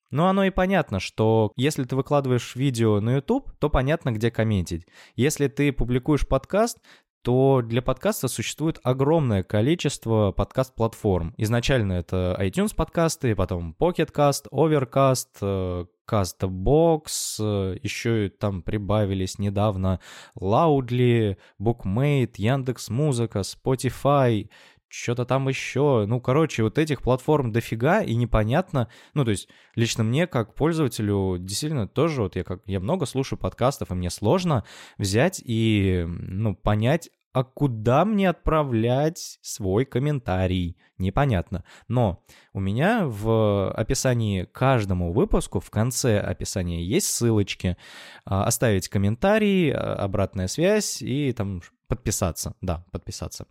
Но 0.09 0.27
оно 0.27 0.45
и 0.45 0.49
понятно, 0.49 0.99
что 0.99 1.51
если 1.55 1.83
ты 1.83 1.95
выкладываешь 1.95 2.55
видео 2.55 2.99
на 3.01 3.17
YouTube, 3.17 3.51
то 3.59 3.69
понятно, 3.69 4.11
где 4.11 4.31
комментить. 4.31 4.87
Если 5.15 5.47
ты 5.47 5.71
публикуешь 5.71 6.27
подкаст, 6.27 6.79
то 7.21 7.63
для 7.63 7.81
подкаста 7.81 8.27
существует 8.27 8.79
огромное 8.83 9.41
количество 9.41 10.31
подкаст-платформ. 10.31 11.33
Изначально 11.37 11.93
это 11.93 12.37
iTunes 12.39 12.75
подкасты, 12.75 13.35
потом 13.35 13.75
Pocket 13.79 14.11
Cast, 14.13 14.47
Overcast, 14.51 15.27
э, 15.41 15.85
CastBox, 16.09 17.79
еще 17.83 18.29
там 18.29 18.61
прибавились 18.61 19.39
недавно 19.39 19.99
Loudly, 20.39 21.37
Bookmate, 21.61 22.33
Яндекс 22.37 22.89
Музыка, 22.89 23.39
Spotify, 23.39 24.49
что-то 24.87 25.25
там 25.25 25.47
еще. 25.47 26.05
Ну, 26.07 26.21
короче, 26.21 26.63
вот 26.63 26.77
этих 26.77 27.01
платформ 27.01 27.51
дофига, 27.51 28.01
и 28.01 28.15
непонятно. 28.15 28.89
Ну, 29.13 29.25
то 29.25 29.31
есть, 29.31 29.49
лично 29.75 30.03
мне, 30.03 30.27
как 30.27 30.55
пользователю, 30.55 31.37
действительно 31.39 31.87
тоже, 31.87 32.21
вот 32.21 32.35
я 32.35 32.43
как 32.43 32.61
я 32.65 32.79
много 32.79 33.05
слушаю 33.05 33.37
подкастов, 33.37 33.91
и 33.91 33.95
мне 33.95 34.09
сложно 34.09 34.63
взять 34.97 35.41
и, 35.43 36.05
ну, 36.07 36.55
понять, 36.55 37.09
а 37.35 37.43
куда 37.43 38.05
мне 38.05 38.29
отправлять 38.29 39.39
свой 39.41 39.83
комментарий? 39.83 40.77
Непонятно. 40.97 41.65
Но 41.89 42.23
у 42.53 42.61
меня 42.61 43.07
в 43.07 43.73
описании 43.73 44.45
каждому 44.45 45.11
выпуску, 45.11 45.59
в 45.59 45.69
конце 45.69 46.17
описания 46.17 46.81
есть 46.81 47.07
ссылочки. 47.07 47.75
А, 48.23 48.45
оставить 48.45 48.87
комментарий, 48.87 49.69
а, 49.73 49.95
обратная 49.95 50.47
связь 50.47 51.01
и 51.01 51.33
там 51.33 51.61
подписаться. 51.89 52.55
Да, 52.61 52.85
подписаться. 52.91 53.47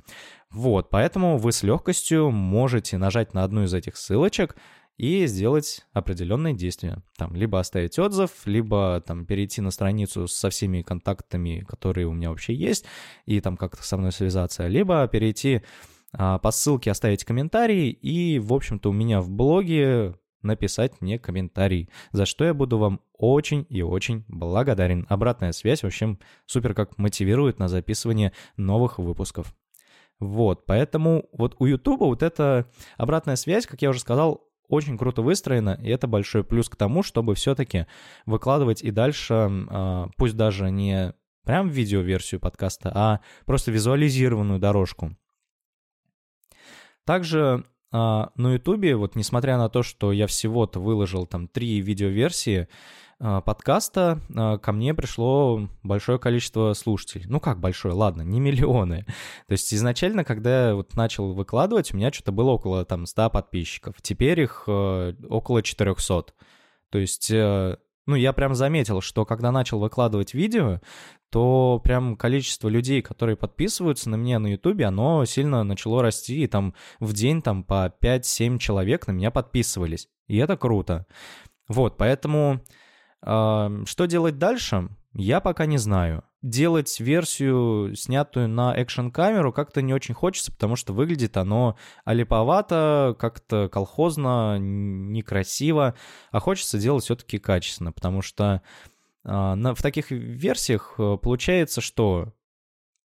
Вот, 0.51 0.89
поэтому 0.89 1.37
вы 1.37 1.53
с 1.53 1.63
легкостью 1.63 2.31
можете 2.31 2.97
нажать 2.97 3.35
на 3.35 3.45
одну 3.45 3.65
из 3.65 3.75
этих 3.75 3.99
ссылочек, 3.99 4.57
и 4.97 5.27
сделать 5.27 5.85
определенные 5.93 6.55
действия. 6.55 7.03
Там, 7.17 7.35
либо 7.35 7.59
оставить 7.59 7.99
отзыв, 7.99 8.31
либо 8.45 9.03
там 9.07 9.27
перейти 9.27 9.61
на 9.61 9.71
страницу 9.71 10.29
со 10.29 10.51
всеми 10.51 10.83
контактами, 10.83 11.65
которые 11.67 12.07
у 12.07 12.13
меня 12.13 12.31
вообще 12.31 12.55
есть, 12.55 12.85
и 13.27 13.41
там 13.41 13.57
как-то 13.57 13.83
со 13.83 13.97
мной 13.97 14.13
связаться, 14.13 14.67
либо 14.67 15.07
перейти 15.09 15.63
а, 16.13 16.39
по 16.39 16.51
ссылке, 16.51 16.91
оставить 16.91 17.25
комментарий, 17.25 17.91
и, 17.91 18.39
в 18.39 18.53
общем-то, 18.53 18.91
у 18.91 18.93
меня 18.93 19.21
в 19.21 19.31
блоге 19.31 20.15
написать 20.43 21.01
мне 21.01 21.19
комментарий, 21.19 21.89
за 22.13 22.27
что 22.27 22.45
я 22.45 22.55
буду 22.55 22.79
вам 22.79 23.01
очень 23.15 23.67
и 23.69 23.83
очень 23.83 24.25
благодарен. 24.29 25.07
Обратная 25.09 25.53
связь, 25.53 25.83
в 25.83 25.87
общем, 25.87 26.21
супер 26.47 26.75
как 26.75 26.99
мотивирует 26.99 27.59
на 27.59 27.69
записывание 27.69 28.33
новых 28.57 28.99
выпусков. 28.99 29.55
Вот, 30.21 30.67
поэтому 30.67 31.29
вот 31.33 31.57
у 31.59 31.67
YouTube 31.67 32.01
вот 32.01 32.23
эта 32.23 32.71
обратная 32.97 33.37
связь, 33.37 33.67
как 33.67 33.83
я 33.83 33.91
уже 33.91 33.99
сказал, 34.01 34.49
очень 34.69 34.99
круто 34.99 35.23
выстроено, 35.23 35.79
и 35.83 35.89
это 35.89 36.07
большой 36.07 36.45
плюс 36.45 36.69
к 36.69 36.77
тому, 36.77 37.03
чтобы 37.03 37.35
все-таки 37.35 37.87
выкладывать 38.27 38.83
и 38.83 38.91
дальше, 38.91 39.35
а, 39.35 40.09
пусть 40.17 40.37
даже 40.37 40.71
не 40.71 41.15
прям 41.45 41.69
видеоверсию 41.69 42.41
подкаста, 42.41 42.91
а 42.95 43.21
просто 43.45 43.71
визуализированную 43.71 44.59
дорожку. 44.59 45.17
Также 47.05 47.65
на 47.95 48.53
Ютубе, 48.53 48.97
вот 48.97 49.15
несмотря 49.15 49.57
на 49.57 49.69
то, 49.69 49.83
что 49.83 50.13
я 50.13 50.27
всего-то 50.27 50.81
выложил 50.81 51.27
там 51.27 51.49
три 51.49 51.81
видеоверсии, 51.81 52.69
а, 53.21 53.41
подкаста 53.41 54.21
а, 54.35 54.59
ко 54.59 54.73
мне 54.73 54.93
пришло 54.93 55.69
большое 55.83 56.19
количество 56.19 56.73
слушателей. 56.73 57.27
Ну 57.29 57.41
как 57.41 57.61
большое, 57.61 57.95
ладно, 57.95 58.23
не 58.23 58.41
миллионы. 58.41 59.07
То 59.47 59.53
есть 59.53 59.73
изначально, 59.73 60.25
когда 60.25 60.69
я 60.69 60.75
вот 60.75 60.95
начал 60.95 61.33
выкладывать, 61.33 61.93
у 61.93 61.97
меня 61.97 62.13
что-то 62.13 62.33
было 62.33 62.51
около 62.51 62.85
там 62.85 63.07
100 63.07 63.31
подписчиков. 63.31 63.95
Теперь 64.03 64.41
их 64.41 64.65
э, 64.67 65.15
около 65.29 65.63
400. 65.63 66.35
То 66.91 66.99
есть, 66.99 67.31
э, 67.31 67.77
ну 68.07 68.15
я 68.15 68.33
прям 68.33 68.55
заметил, 68.55 69.01
что 69.01 69.25
когда 69.25 69.51
начал 69.53 69.79
выкладывать 69.81 70.35
видео, 70.35 70.81
то 71.31 71.81
прям 71.83 72.17
количество 72.17 72.69
людей, 72.69 73.03
которые 73.03 73.37
подписываются 73.37 74.11
на 74.11 74.17
меня 74.17 74.39
на 74.39 74.49
Ютубе, 74.49 74.87
оно 74.87 75.25
сильно 75.25 75.65
начало 75.65 76.03
расти, 76.03 76.45
и 76.45 76.47
там 76.47 76.75
в 77.01 77.13
день 77.13 77.43
там 77.43 77.65
по 77.65 77.93
5-7 78.01 78.59
человек 78.59 79.07
на 79.07 79.13
меня 79.13 79.31
подписывались. 79.31 80.09
И 80.27 80.37
это 80.37 80.57
круто. 80.57 81.07
Вот, 81.69 81.97
поэтому 81.97 82.61
что 83.23 84.07
делать 84.07 84.39
дальше? 84.39 84.89
Я 85.15 85.41
пока 85.41 85.67
не 85.67 85.79
знаю. 85.79 86.25
Делать 86.45 87.01
версию, 87.01 87.97
снятую 87.97 88.51
на 88.51 88.77
экшн-камеру, 88.77 89.51
как-то 89.51 89.81
не 89.81 89.95
очень 89.95 90.13
хочется, 90.13 90.53
потому 90.53 90.77
что 90.77 90.93
выглядит 90.93 91.39
оно 91.39 91.79
алиповато, 92.05 93.17
как-то 93.19 93.71
колхозно, 93.71 94.59
некрасиво, 94.59 95.95
а 96.31 96.41
хочется 96.41 96.79
делать 96.79 97.05
все-таки 97.05 97.39
качественно, 97.39 97.93
потому 97.93 98.21
что 98.21 98.61
на, 99.25 99.75
в 99.75 99.81
таких 99.81 100.11
версиях 100.11 100.97
э, 100.99 101.17
получается, 101.17 101.81
что 101.81 102.35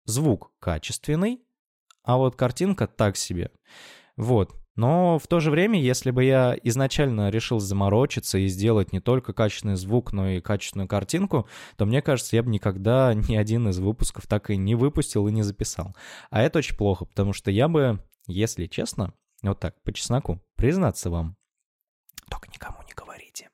звук 0.03 0.51
качественный, 0.59 1.41
а 2.03 2.17
вот 2.17 2.35
картинка 2.35 2.87
так 2.87 3.15
себе. 3.15 3.51
Вот. 4.17 4.53
Но 4.79 5.19
в 5.19 5.27
то 5.27 5.41
же 5.41 5.51
время, 5.51 5.77
если 5.77 6.09
бы 6.09 6.23
я 6.23 6.57
изначально 6.63 7.29
решил 7.31 7.59
заморочиться 7.59 8.37
и 8.37 8.47
сделать 8.47 8.93
не 8.93 9.01
только 9.01 9.33
качественный 9.33 9.75
звук, 9.75 10.13
но 10.13 10.29
и 10.29 10.39
качественную 10.39 10.87
картинку, 10.87 11.49
то 11.75 11.85
мне 11.85 12.01
кажется, 12.01 12.37
я 12.37 12.43
бы 12.43 12.49
никогда 12.49 13.13
ни 13.27 13.35
один 13.35 13.67
из 13.67 13.79
выпусков 13.79 14.25
так 14.25 14.49
и 14.49 14.55
не 14.55 14.75
выпустил 14.75 15.27
и 15.27 15.33
не 15.33 15.43
записал. 15.43 15.97
А 16.29 16.41
это 16.41 16.59
очень 16.59 16.77
плохо, 16.77 17.03
потому 17.03 17.33
что 17.33 17.51
я 17.51 17.67
бы, 17.67 17.99
если 18.25 18.67
честно, 18.67 19.13
вот 19.41 19.59
так, 19.59 19.75
по 19.83 19.91
чесноку, 19.91 20.39
признаться 20.55 21.09
вам, 21.09 21.35
только 22.29 22.47
никому 22.47 22.77
не 22.87 22.93
говорите. 22.93 23.49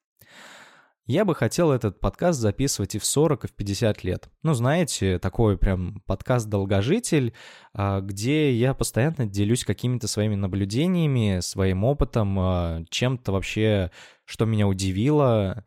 Я 1.07 1.24
бы 1.24 1.35
хотел 1.35 1.71
этот 1.71 2.00
подкаст 2.00 2.39
записывать 2.39 2.95
и 2.95 3.00
в 3.00 3.05
40, 3.05 3.43
и 3.43 3.47
в 3.47 3.53
50 3.53 4.03
лет. 4.03 4.27
Ну, 4.41 4.55
знаете, 4.55 5.19
такой 5.19 5.55
прям 5.55 6.01
подкаст-долгожитель, 6.07 7.33
а, 7.74 8.01
где 8.01 8.51
я 8.51 8.74
постоянно 8.74 9.27
делюсь 9.27 9.63
какими-то 9.63 10.07
своими 10.07 10.33
наблюдениями, 10.33 11.41
своим 11.41 11.83
опытом, 11.83 12.39
а, 12.39 12.83
чем-то 12.89 13.33
вообще, 13.33 13.91
что 14.25 14.45
меня 14.45 14.67
удивило. 14.67 15.63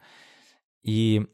И 0.83 1.25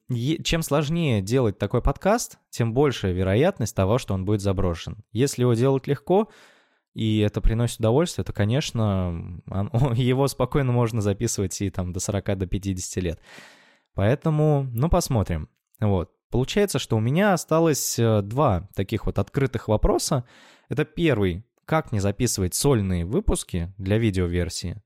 чем 0.44 0.60
сложнее 0.60 1.22
делать 1.22 1.56
такой 1.56 1.80
подкаст, 1.80 2.38
тем 2.50 2.74
большая 2.74 3.12
вероятность 3.12 3.74
того, 3.74 3.96
что 3.96 4.12
он 4.12 4.26
будет 4.26 4.42
заброшен. 4.42 4.98
Если 5.12 5.42
его 5.42 5.54
делать 5.54 5.86
легко, 5.86 6.28
и 6.92 7.20
это 7.20 7.40
приносит 7.40 7.80
удовольствие, 7.80 8.26
то, 8.26 8.34
конечно, 8.34 9.40
его 9.94 10.28
спокойно 10.28 10.72
можно 10.72 11.00
записывать 11.00 11.58
и 11.62 11.70
там 11.70 11.94
до 11.94 12.00
40, 12.00 12.36
до 12.36 12.46
50 12.46 13.02
лет. 13.02 13.20
Поэтому, 13.94 14.68
ну, 14.72 14.88
посмотрим. 14.88 15.48
Вот. 15.80 16.10
Получается, 16.30 16.78
что 16.78 16.96
у 16.96 17.00
меня 17.00 17.32
осталось 17.32 17.98
э, 17.98 18.20
два 18.22 18.68
таких 18.74 19.06
вот 19.06 19.18
открытых 19.18 19.68
вопроса. 19.68 20.24
Это 20.68 20.84
первый, 20.84 21.44
как 21.64 21.92
не 21.92 22.00
записывать 22.00 22.54
сольные 22.54 23.04
выпуски 23.04 23.72
для 23.78 23.98
видеоверсии. 23.98 24.82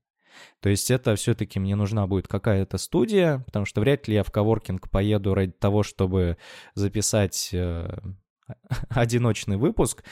То 0.61 0.69
есть 0.69 0.91
это 0.91 1.15
все-таки 1.15 1.59
мне 1.59 1.75
нужна 1.75 2.07
будет 2.07 2.27
какая-то 2.27 2.77
студия, 2.77 3.39
потому 3.39 3.65
что 3.65 3.81
вряд 3.81 4.07
ли 4.07 4.15
я 4.15 4.23
в 4.23 4.31
коворкинг 4.31 4.89
поеду 4.89 5.33
ради 5.33 5.51
того, 5.53 5.83
чтобы 5.83 6.37
записать 6.75 7.49
э, 7.51 7.97
одиночный 8.89 9.57
выпуск. 9.57 10.03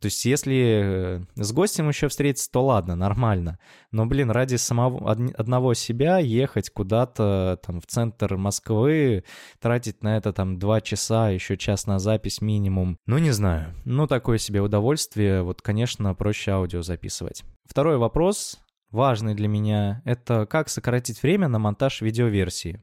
То 0.00 0.06
есть 0.06 0.24
если 0.24 1.20
э, 1.36 1.42
с 1.42 1.52
гостем 1.52 1.88
еще 1.88 2.08
встретиться, 2.08 2.50
то 2.50 2.64
ладно, 2.64 2.96
нормально. 2.96 3.58
Но, 3.92 4.06
блин, 4.06 4.30
ради 4.30 4.56
самого 4.56 5.10
одного 5.10 5.74
себя 5.74 6.18
ехать 6.18 6.70
куда-то 6.70 7.60
там 7.64 7.80
в 7.80 7.86
центр 7.86 8.36
Москвы, 8.36 9.24
тратить 9.60 10.02
на 10.02 10.16
это 10.16 10.32
там 10.32 10.58
два 10.58 10.80
часа, 10.80 11.30
еще 11.30 11.56
час 11.56 11.86
на 11.86 11.98
запись 11.98 12.40
минимум. 12.40 12.98
Ну, 13.06 13.18
не 13.18 13.30
знаю. 13.30 13.74
Ну, 13.84 14.06
такое 14.06 14.38
себе 14.38 14.60
удовольствие. 14.60 15.42
Вот, 15.42 15.62
конечно, 15.62 16.14
проще 16.14 16.52
аудио 16.52 16.82
записывать. 16.82 17.44
Второй 17.66 17.96
вопрос 17.98 18.58
важный 18.90 19.34
для 19.34 19.48
меня, 19.48 20.02
это 20.04 20.46
как 20.46 20.68
сократить 20.68 21.22
время 21.22 21.48
на 21.48 21.58
монтаж 21.58 22.00
видеоверсии. 22.00 22.82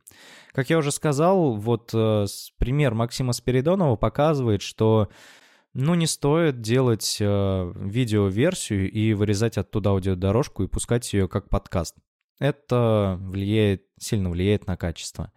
Как 0.52 0.70
я 0.70 0.78
уже 0.78 0.92
сказал, 0.92 1.56
вот 1.56 1.92
э, 1.94 2.26
пример 2.58 2.94
Максима 2.94 3.34
Спиридонова 3.34 3.96
показывает, 3.96 4.62
что 4.62 5.10
ну, 5.74 5.96
не 5.96 6.06
стоит 6.06 6.62
делать 6.62 7.18
э, 7.20 7.74
видеоверсию 7.76 8.92
и 8.92 9.14
вырезать 9.14 9.58
оттуда 9.58 9.90
аудиодорожку 9.90 10.64
и 10.64 10.68
пускать 10.68 11.12
ее 11.14 11.28
как 11.28 11.50
подкаст. 11.50 11.96
Это 12.40 13.18
влияет, 13.20 13.84
сильно 14.00 14.30
влияет 14.30 14.68
на 14.68 14.78
качество. 14.78 15.32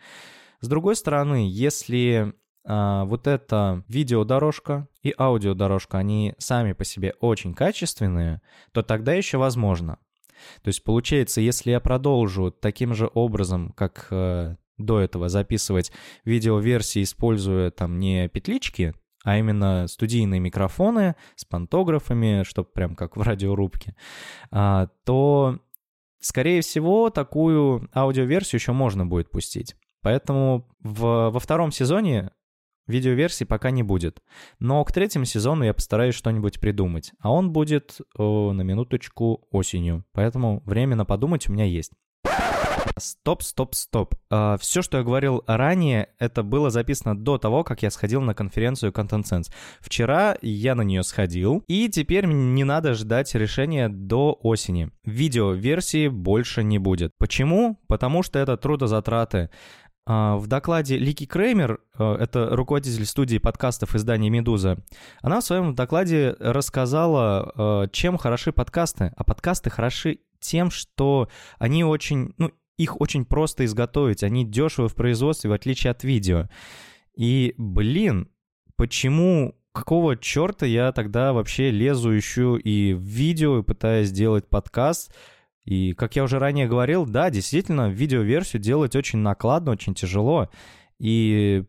С 0.61 0.69
другой 0.69 0.97
стороны, 0.97 1.47
если 1.49 2.35
э, 2.69 3.03
вот 3.05 3.27
эта 3.27 3.85
видеодорожка 3.89 4.89
и 5.03 5.15
аудиодорожка, 5.17 5.99
они 5.99 6.35
сами 6.37 6.75
по 6.75 6.85
себе 6.85 7.15
очень 7.21 7.55
качественные, 7.55 8.43
то 8.73 8.83
тогда 8.83 9.15
еще 9.15 9.39
возможно. 9.39 9.99
То 10.63 10.69
есть 10.69 10.83
получается, 10.85 11.41
если 11.41 11.71
я 11.71 11.81
продолжу 11.81 12.51
таким 12.51 12.95
же 12.95 13.11
образом, 13.15 13.73
как 13.77 14.09
э, 14.11 14.57
до 14.79 15.01
этого 15.01 15.29
записывать 15.29 15.93
видеоверсии, 16.25 17.03
используя 17.03 17.71
там 17.71 17.99
не 17.99 18.29
петлички, 18.29 18.95
а 19.25 19.39
именно 19.39 19.87
студийные 19.89 20.39
микрофоны 20.39 21.17
с 21.35 21.45
пантографами, 21.45 22.45
чтобы 22.45 22.69
прям 22.73 22.95
как 22.95 23.17
в 23.17 23.23
радиорубке, 23.23 23.97
а, 24.53 24.89
то, 25.05 25.59
скорее 26.21 26.61
всего, 26.61 27.11
такую 27.11 27.89
аудиоверсию 27.93 28.61
еще 28.61 28.73
можно 28.73 29.05
будет 29.05 29.31
пустить. 29.31 29.75
Поэтому 30.01 30.69
в, 30.79 31.31
во 31.31 31.41
втором 31.41 31.73
сезоне 31.73 32.31
Видеоверсии 32.87 33.45
пока 33.45 33.71
не 33.71 33.83
будет. 33.83 34.23
Но 34.59 34.85
к 34.85 34.93
третьему 34.93 35.25
сезону 35.25 35.65
я 35.65 35.75
постараюсь 35.75 36.15
что-нибудь 36.15 36.61
придумать. 36.61 37.13
А 37.21 37.33
он 37.33 37.51
будет 37.53 37.99
о, 38.17 38.53
на 38.53 38.63
минуточку 38.63 39.47
осенью. 39.51 40.05
Поэтому 40.13 40.63
время 40.65 40.97
на 40.97 41.05
подумать 41.05 41.49
у 41.49 41.53
меня 41.53 41.65
есть. 41.65 41.93
Стоп, 42.99 43.43
стоп, 43.43 43.75
стоп. 43.75 44.15
А, 44.31 44.57
все, 44.57 44.81
что 44.81 44.97
я 44.97 45.05
говорил 45.05 45.45
ранее, 45.47 46.09
это 46.19 46.43
было 46.43 46.71
записано 46.71 47.15
до 47.17 47.37
того, 47.37 47.63
как 47.63 47.83
я 47.83 47.91
сходил 47.91 48.23
на 48.23 48.33
конференцию 48.33 48.91
Content 48.91 49.25
Sense. 49.25 49.53
Вчера 49.81 50.39
я 50.41 50.75
на 50.75 50.81
нее 50.81 51.03
сходил, 51.03 51.63
и 51.69 51.91
теперь 51.91 52.25
не 52.25 52.65
надо 52.65 52.95
ждать 52.95 53.35
решения 53.35 53.91
до 53.91 54.39
осени. 54.41 54.91
Видеоверсии 55.05 56.09
больше 56.09 56.65
не 56.65 56.79
будет. 56.79 57.13
Почему? 57.19 57.79
Потому 57.87 58.23
что 58.23 58.39
это 58.39 58.57
трудозатраты. 58.57 59.51
А, 60.09 60.37
в 60.37 60.47
докладе 60.47 60.99
Лики 60.99 61.27
Креймер, 61.27 61.81
э, 61.99 62.17
это 62.21 62.55
руководитель 62.55 63.05
студии 63.05 63.39
подкастов 63.39 63.97
издания 63.97 64.31
«Медуза», 64.31 64.79
она 65.21 65.41
в 65.41 65.45
своем 65.45 65.75
докладе 65.75 66.37
рассказала, 66.39 67.53
э, 67.85 67.89
чем 67.91 68.17
хороши 68.17 68.53
подкасты. 68.53 69.13
А 69.17 69.25
подкасты 69.25 69.69
хороши 69.69 70.21
тем, 70.39 70.71
что 70.71 71.29
они 71.59 71.83
очень, 71.83 72.35
ну, 72.39 72.53
их 72.79 73.01
очень 73.01 73.25
просто 73.25 73.65
изготовить, 73.65 74.23
они 74.23 74.45
дешевы 74.45 74.89
в 74.89 74.95
производстве, 74.95 75.51
в 75.51 75.55
отличие 75.55 75.91
от 75.91 76.05
видео. 76.05 76.49
И, 77.17 77.55
блин, 77.59 78.29
почему, 78.77 79.59
какого 79.73 80.17
черта 80.17 80.67
я 80.67 80.93
тогда 80.93 81.33
вообще 81.33 81.73
лезу 81.73 82.11
еще 82.11 82.61
и 82.63 82.95
в 82.95 83.01
видео 83.01 83.59
и 83.59 83.63
пытаюсь 83.65 84.09
сделать 84.09 84.49
подкаст– 84.49 85.13
и, 85.67 85.95
как 85.95 86.15
я 86.15 86.23
уже 86.23 86.39
ранее 86.39 86.69
говорил, 86.69 87.07
да, 87.07 87.29
действительно, 87.29 87.91
видеоверсию 87.91 88.63
делать 88.63 88.95
очень 88.95 89.19
накладно, 89.19 89.73
очень 89.73 89.95
тяжело. 89.95 90.49
И, 91.01 91.65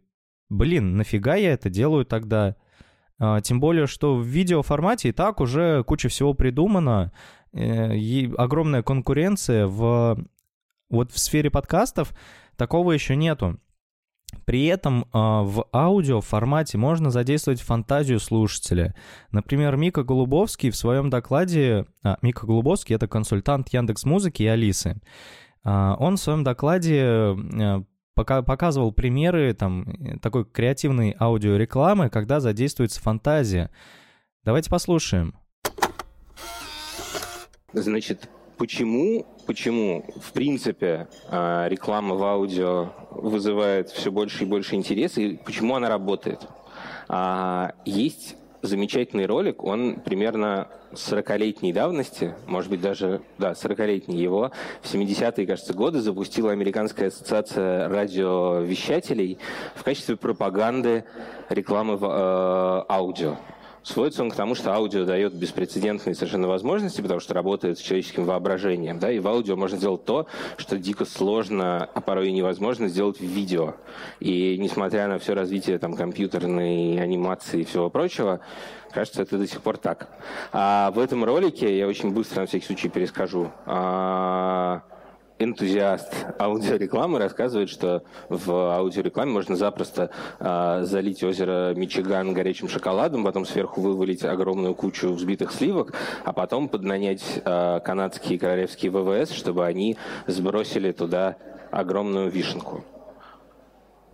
блин, 0.49 0.97
нафига 0.97 1.35
я 1.35 1.53
это 1.53 1.71
делаю 1.71 2.05
тогда? 2.05 2.55
А, 3.17 3.41
тем 3.41 3.59
более, 3.59 3.87
что 3.87 4.15
в 4.15 4.23
видеоформате 4.23 5.09
и 5.09 5.11
так 5.11 5.41
уже 5.41 5.83
куча 5.83 6.09
всего 6.09 6.35
придумано, 6.35 7.11
э, 7.53 7.97
и 7.97 8.31
огромная 8.37 8.83
конкуренция 8.83 9.65
в 9.65 10.23
вот 10.89 11.11
в 11.11 11.17
сфере 11.17 11.49
подкастов 11.49 12.13
такого 12.55 12.91
еще 12.91 13.15
нету. 13.15 13.59
При 14.45 14.65
этом 14.65 15.03
э, 15.03 15.07
в 15.13 15.65
аудио 15.73 16.21
формате 16.21 16.77
можно 16.77 17.11
задействовать 17.11 17.61
фантазию 17.61 18.19
слушателя. 18.19 18.95
Например, 19.31 19.75
Мика 19.77 20.03
Голубовский 20.03 20.69
в 20.69 20.75
своем 20.75 21.09
докладе... 21.09 21.85
А, 22.03 22.17
Мика 22.21 22.45
Голубовский— 22.45 22.95
это 22.97 23.07
консультант 23.07 23.69
Яндекс 23.69 24.03
Музыки 24.05 24.43
и 24.43 24.47
Алисы. 24.47 25.01
Э, 25.63 25.95
он 25.99 26.17
в 26.17 26.19
своем 26.19 26.43
докладе 26.43 27.01
э, 27.01 27.83
пока, 28.15 28.41
показывал 28.41 28.91
примеры 28.91 29.53
там, 29.53 30.19
такой 30.21 30.45
креативной 30.45 31.15
аудиорекламы, 31.17 32.09
когда 32.09 32.39
задействуется 32.39 33.01
фантазия. 33.01 33.69
Давайте 34.43 34.69
послушаем. 34.69 35.35
Значит, 37.73 38.29
почему, 38.57 39.25
почему 39.45 40.05
в 40.21 40.31
принципе 40.33 41.07
а, 41.29 41.67
реклама 41.67 42.15
в 42.15 42.23
аудио 42.23 42.89
вызывает 43.11 43.89
все 43.89 44.11
больше 44.11 44.43
и 44.43 44.47
больше 44.47 44.75
интереса, 44.75 45.21
и 45.21 45.37
почему 45.37 45.75
она 45.75 45.89
работает? 45.89 46.47
А, 47.07 47.73
есть 47.85 48.35
замечательный 48.61 49.25
ролик, 49.25 49.63
он 49.63 49.99
примерно 50.01 50.67
40-летней 50.91 51.73
давности, 51.73 52.33
может 52.47 52.69
быть 52.69 52.81
даже, 52.81 53.21
да, 53.37 53.51
40-летний 53.51 54.17
его, 54.17 54.51
в 54.81 54.93
70-е, 54.93 55.45
кажется, 55.45 55.73
годы 55.73 56.01
запустила 56.01 56.51
Американская 56.51 57.09
ассоциация 57.09 57.87
радиовещателей 57.87 59.37
в 59.75 59.83
качестве 59.83 60.17
пропаганды 60.17 61.05
рекламы 61.49 61.97
в 61.97 62.05
э, 62.05 62.91
аудио. 62.91 63.37
Сводится 63.83 64.21
он 64.21 64.31
к 64.31 64.35
тому, 64.35 64.55
что 64.55 64.73
аудио 64.73 65.05
дает 65.05 65.33
беспрецедентные 65.33 66.13
совершенно 66.13 66.47
возможности, 66.47 67.01
потому 67.01 67.19
что 67.19 67.33
работает 67.33 67.77
с 67.79 67.81
человеческим 67.81 68.25
воображением. 68.25 68.99
Да? 68.99 69.11
И 69.11 69.19
в 69.19 69.27
аудио 69.27 69.55
можно 69.55 69.77
сделать 69.77 70.03
то, 70.03 70.27
что 70.57 70.77
дико 70.77 71.05
сложно, 71.05 71.89
а 71.93 72.01
порой 72.01 72.29
и 72.29 72.33
невозможно 72.33 72.87
сделать 72.89 73.19
в 73.19 73.25
видео. 73.25 73.75
И 74.19 74.57
несмотря 74.59 75.07
на 75.07 75.19
все 75.19 75.33
развитие 75.33 75.79
там, 75.79 75.95
компьютерной 75.95 77.01
анимации 77.01 77.61
и 77.61 77.65
всего 77.65 77.89
прочего, 77.89 78.41
кажется, 78.91 79.21
это 79.21 79.37
до 79.37 79.47
сих 79.47 79.61
пор 79.61 79.77
так. 79.77 80.09
А 80.51 80.91
в 80.91 80.99
этом 80.99 81.23
ролике, 81.23 81.77
я 81.77 81.87
очень 81.87 82.11
быстро 82.11 82.41
на 82.41 82.47
всякий 82.47 82.65
случай 82.65 82.89
перескажу, 82.89 83.51
а 83.65 84.81
энтузиаст 85.39 86.11
аудиорекламы 86.39 87.19
рассказывает, 87.19 87.69
что 87.69 88.03
в 88.29 88.51
аудиорекламе 88.51 89.31
можно 89.31 89.55
запросто 89.55 90.09
э, 90.39 90.79
залить 90.83 91.23
озеро 91.23 91.73
Мичиган 91.75 92.33
горячим 92.33 92.69
шоколадом, 92.69 93.23
потом 93.23 93.45
сверху 93.45 93.81
вывалить 93.81 94.23
огромную 94.23 94.73
кучу 94.75 95.11
взбитых 95.13 95.51
сливок, 95.51 95.93
а 96.23 96.33
потом 96.33 96.69
поднанять 96.69 97.41
э, 97.43 97.79
канадские 97.83 98.39
королевские 98.39 98.91
ВВС, 98.91 99.31
чтобы 99.31 99.65
они 99.65 99.97
сбросили 100.27 100.91
туда 100.91 101.37
огромную 101.71 102.29
вишенку. 102.29 102.83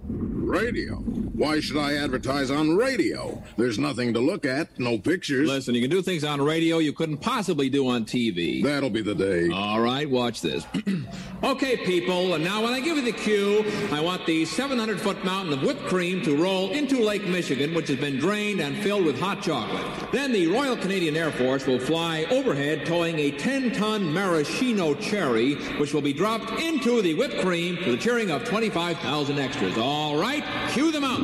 Radio? 0.08 0.98
Why 1.34 1.60
should 1.62 1.78
I 1.78 1.96
advertise 1.96 2.52
on 2.52 2.76
radio? 2.76 3.42
There's 3.58 3.80
nothing 3.80 4.14
to 4.14 4.20
look 4.20 4.46
at, 4.46 4.78
no 4.80 5.00
pictures. 5.00 5.48
Listen, 5.50 5.74
you 5.74 5.82
can 5.82 5.90
do 5.90 6.02
things 6.02 6.24
on 6.24 6.42
radio 6.42 6.78
you 6.78 6.94
couldn't 6.94 7.18
possibly 7.18 7.70
do 7.70 7.88
on 7.88 8.06
TV. 8.06 8.62
That'll 8.62 8.90
be 8.90 9.02
the 9.02 9.16
day. 9.16 9.50
All 9.50 9.82
right, 9.82 10.08
watch 10.08 10.42
this. 10.42 10.68
okay, 11.44 11.78
people, 11.78 12.36
and 12.36 12.44
now 12.44 12.62
when 12.64 12.74
I 12.74 12.82
give 12.82 12.98
you 12.98 13.04
the 13.04 13.18
cue, 13.18 13.66
I 13.92 14.00
want 14.00 14.26
the 14.26 14.46
700 14.46 15.02
foot 15.02 15.24
mountain 15.26 15.54
of 15.54 15.64
whipped 15.64 15.86
cream 15.86 16.22
to 16.24 16.36
roll 16.36 16.70
into 16.72 17.00
Lake 17.00 17.26
Michigan, 17.26 17.74
which 17.74 17.88
has 17.88 17.98
been 17.98 18.20
drained 18.20 18.60
and 18.60 18.78
filled 18.78 19.06
with 19.06 19.20
hot 19.20 19.42
chocolate. 19.42 20.12
Then 20.12 20.32
the 20.32 20.48
Royal 20.48 20.78
Canadian 20.78 21.16
Air 21.16 21.32
Force 21.32 21.66
will 21.66 21.80
fly 21.80 22.26
overhead 22.30 22.86
towing 22.86 23.18
a 23.18 23.32
10 23.32 23.72
ton 23.72 24.14
maraschino 24.14 24.94
cherry, 24.96 25.56
which 25.80 25.94
will 25.94 26.02
be 26.02 26.14
dropped 26.14 26.52
into 26.62 27.02
the 27.02 27.14
whipped 27.16 27.40
cream 27.40 27.78
for 27.78 27.92
the 27.92 27.98
cheering 27.98 28.30
of 28.30 28.44
25,000 28.44 29.40
extras. 29.40 29.78
All 29.78 29.93
right, 29.93 30.45
cue 30.73 30.93
them 30.93 31.05
out. 31.05 31.21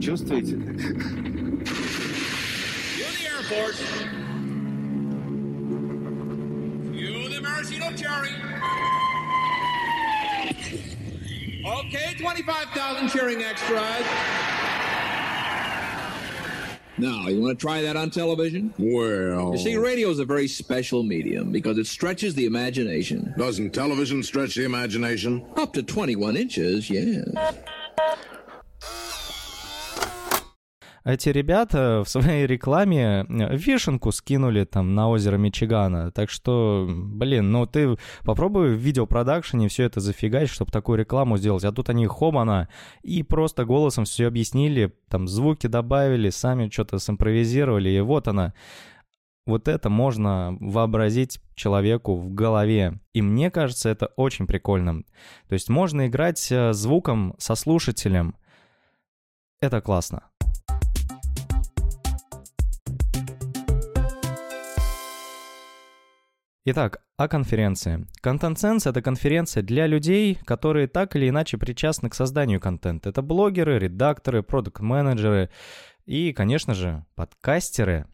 Чувствуете? 0.00 0.56
Cue 2.94 3.10
the 3.16 3.26
Air 3.26 3.42
Force. 3.42 3.80
Cue 6.92 7.28
the 7.28 7.40
maraschino 7.40 7.92
cherry. 7.96 8.34
Okay, 11.66 12.14
25,000 12.18 13.08
cheering 13.08 13.42
extras. 13.42 14.59
Now, 17.01 17.27
you 17.29 17.41
want 17.41 17.57
to 17.57 17.65
try 17.65 17.81
that 17.81 17.97
on 17.97 18.11
television? 18.11 18.71
Well, 18.77 19.53
You 19.53 19.57
see, 19.57 19.75
radio 19.75 20.09
is 20.11 20.19
a 20.19 20.25
very 20.25 20.47
special 20.47 21.01
medium 21.01 21.51
because 21.51 21.79
it 21.79 21.87
stretches 21.87 22.35
the 22.35 22.45
imagination. 22.45 23.33
doesn't 23.39 23.71
television 23.71 24.21
stretch 24.21 24.53
the 24.53 24.65
imagination? 24.65 25.43
Up 25.57 25.73
to 25.73 25.81
21 25.81 26.37
inches, 26.37 26.91
yes. 26.91 27.27
Эти 31.03 31.29
ребята 31.29 32.03
в 32.05 32.09
своей 32.09 32.45
рекламе 32.45 33.25
э, 33.27 33.55
вишенку 33.57 34.11
скинули 34.11 34.65
там 34.65 34.93
на 34.93 35.09
озеро 35.09 35.37
Мичигана. 35.37 36.11
Так 36.11 36.29
что, 36.29 36.87
блин, 36.87 37.51
ну 37.51 37.65
ты 37.65 37.97
попробуй 38.23 38.75
в 38.75 38.79
видеопродакшене 38.79 39.67
все 39.67 39.83
это 39.85 39.99
зафигать, 39.99 40.49
чтобы 40.49 40.71
такую 40.71 40.99
рекламу 40.99 41.37
сделать. 41.37 41.63
А 41.63 41.71
тут 41.71 41.89
они 41.89 42.05
хобана 42.05 42.69
и 43.01 43.23
просто 43.23 43.65
голосом 43.65 44.05
все 44.05 44.27
объяснили, 44.27 44.93
там 45.09 45.27
звуки 45.27 45.65
добавили, 45.65 46.29
сами 46.29 46.69
что-то 46.69 46.99
симпровизировали, 46.99 47.89
и 47.89 47.99
вот 47.99 48.27
она. 48.27 48.53
Вот 49.47 49.67
это 49.67 49.89
можно 49.89 50.55
вообразить 50.59 51.41
человеку 51.55 52.15
в 52.15 52.31
голове. 52.31 52.99
И 53.13 53.23
мне 53.23 53.49
кажется, 53.49 53.89
это 53.89 54.05
очень 54.15 54.45
прикольно. 54.45 55.01
То 55.49 55.53
есть 55.53 55.67
можно 55.67 56.05
играть 56.05 56.51
э, 56.51 56.73
звуком 56.73 57.33
со 57.39 57.55
слушателем. 57.55 58.35
Это 59.61 59.81
классно. 59.81 60.30
Итак, 66.63 67.01
о 67.17 67.27
конференции. 67.27 68.05
Content 68.23 68.53
Sense— 68.53 68.81
это 68.87 69.01
конференция 69.01 69.63
для 69.63 69.87
людей, 69.87 70.35
которые 70.45 70.87
так 70.87 71.15
или 71.15 71.27
иначе 71.27 71.57
причастны 71.57 72.07
к 72.07 72.13
созданию 72.13 72.59
контента. 72.59 73.09
Это 73.09 73.23
блогеры, 73.23 73.79
редакторы, 73.79 74.43
продукт-менеджеры 74.43 75.49
и, 76.05 76.31
конечно 76.33 76.75
же, 76.75 77.03
подкастеры. 77.15 78.05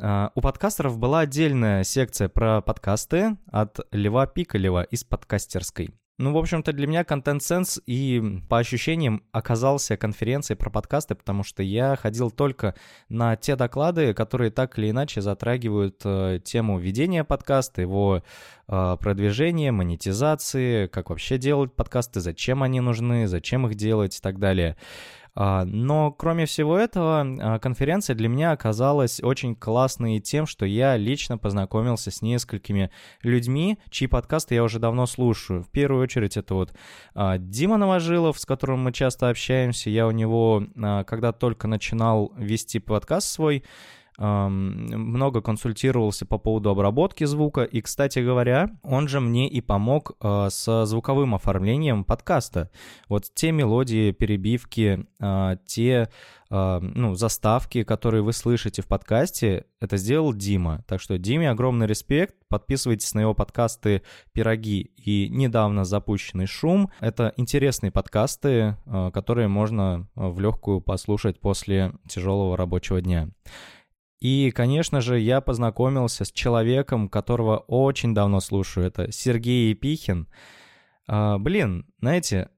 А, 0.00 0.32
У 0.34 0.40
подкастеров 0.40 0.98
была 0.98 1.20
отдельная 1.20 1.84
секция 1.84 2.28
про 2.28 2.60
подкасты 2.60 3.36
от 3.52 3.78
Льва 3.92 4.26
Пикалева 4.26 4.82
из 4.82 5.04
подкастерской. 5.04 5.90
Ну, 6.18 6.32
в 6.32 6.36
общем-то, 6.36 6.72
для 6.72 6.86
меня 6.86 7.02
Content 7.02 7.38
Sense 7.38 7.82
и 7.86 8.40
по 8.48 8.58
ощущениям 8.58 9.24
оказался 9.32 9.96
конференцией 9.96 10.58
про 10.58 10.68
подкасты, 10.68 11.14
потому 11.14 11.42
что 11.42 11.62
я 11.62 11.96
ходил 11.96 12.30
только 12.30 12.74
на 13.08 13.34
те 13.36 13.56
доклады, 13.56 14.12
которые 14.12 14.50
так 14.50 14.78
или 14.78 14.90
иначе 14.90 15.22
затрагивают 15.22 16.02
э, 16.04 16.38
тему 16.44 16.78
ведения 16.78 17.24
подкаста, 17.24 17.80
его 17.80 18.22
э, 18.68 18.96
продвижения, 19.00 19.72
монетизации, 19.72 20.86
как 20.86 21.08
вообще 21.08 21.38
делать 21.38 21.72
подкасты, 21.72 22.20
зачем 22.20 22.62
они 22.62 22.80
нужны, 22.80 23.26
зачем 23.26 23.66
их 23.66 23.74
делать 23.74 24.18
и 24.18 24.20
так 24.20 24.38
далее. 24.38 24.76
А, 25.34 25.64
Но, 25.64 26.12
кроме 26.12 26.44
всего 26.44 26.76
этого, 26.76 27.26
а, 27.40 27.58
конференция 27.58 28.14
для 28.14 28.28
меня 28.28 28.52
оказалась 28.52 29.20
очень 29.22 29.56
классной 29.56 30.20
тем, 30.20 30.46
что 30.46 30.66
я 30.66 30.96
лично 30.96 31.38
познакомился 31.38 32.10
с 32.10 32.20
несколькими 32.20 32.90
людьми, 33.22 33.78
чьи 33.88 34.08
подкасты 34.08 34.54
я 34.54 34.62
уже 34.62 34.78
давно 34.78 35.06
слушаю. 35.06 35.62
В 35.62 35.70
первую 35.70 36.02
очередь 36.02 36.36
это 36.36 36.54
вот 36.54 36.74
а, 37.14 37.38
Дима 37.38 37.78
Новожилов, 37.78 38.38
с 38.38 38.44
которым 38.44 38.80
мы 38.80 38.92
часто 38.92 39.30
общаемся. 39.30 39.88
Я 39.88 40.06
у 40.06 40.10
него, 40.10 40.64
когда 41.06 41.32
только 41.32 41.66
начинал 41.66 42.32
вести 42.36 42.78
подкаст 42.78 43.28
свой, 43.28 43.64
много 44.22 45.40
консультировался 45.40 46.26
по 46.26 46.38
поводу 46.38 46.70
обработки 46.70 47.24
звука. 47.24 47.62
И, 47.62 47.80
кстати 47.80 48.20
говоря, 48.20 48.70
он 48.82 49.08
же 49.08 49.20
мне 49.20 49.48
и 49.48 49.60
помог 49.60 50.12
а, 50.20 50.48
со 50.50 50.86
звуковым 50.86 51.34
оформлением 51.34 52.04
подкаста. 52.04 52.70
Вот 53.08 53.24
те 53.34 53.50
мелодии, 53.50 54.12
перебивки, 54.12 55.06
а, 55.20 55.56
те 55.66 56.08
а, 56.50 56.78
ну, 56.80 57.14
заставки, 57.14 57.82
которые 57.82 58.22
вы 58.22 58.32
слышите 58.32 58.80
в 58.80 58.86
подкасте, 58.86 59.64
это 59.80 59.96
сделал 59.96 60.32
Дима. 60.32 60.84
Так 60.86 61.00
что 61.00 61.18
Диме 61.18 61.50
огромный 61.50 61.88
респект. 61.88 62.36
Подписывайтесь 62.48 63.14
на 63.14 63.20
его 63.20 63.34
подкасты 63.34 64.02
«Пироги» 64.32 64.92
и 64.96 65.28
недавно 65.30 65.84
запущенный 65.84 66.46
«Шум». 66.46 66.90
Это 67.00 67.32
интересные 67.36 67.90
подкасты, 67.90 68.76
которые 69.12 69.48
можно 69.48 70.06
в 70.14 70.38
легкую 70.38 70.82
послушать 70.82 71.40
после 71.40 71.94
тяжелого 72.06 72.56
рабочего 72.56 73.00
дня. 73.00 73.30
И, 74.22 74.52
конечно 74.52 75.00
же, 75.00 75.18
я 75.18 75.40
познакомился 75.40 76.24
с 76.24 76.30
человеком, 76.30 77.08
которого 77.08 77.56
очень 77.66 78.14
давно 78.14 78.38
слушаю. 78.38 78.86
Это 78.86 79.10
Сергей 79.10 79.70
Епихин. 79.70 80.28
А, 81.08 81.38
блин, 81.38 81.86
знаете, 82.00 82.50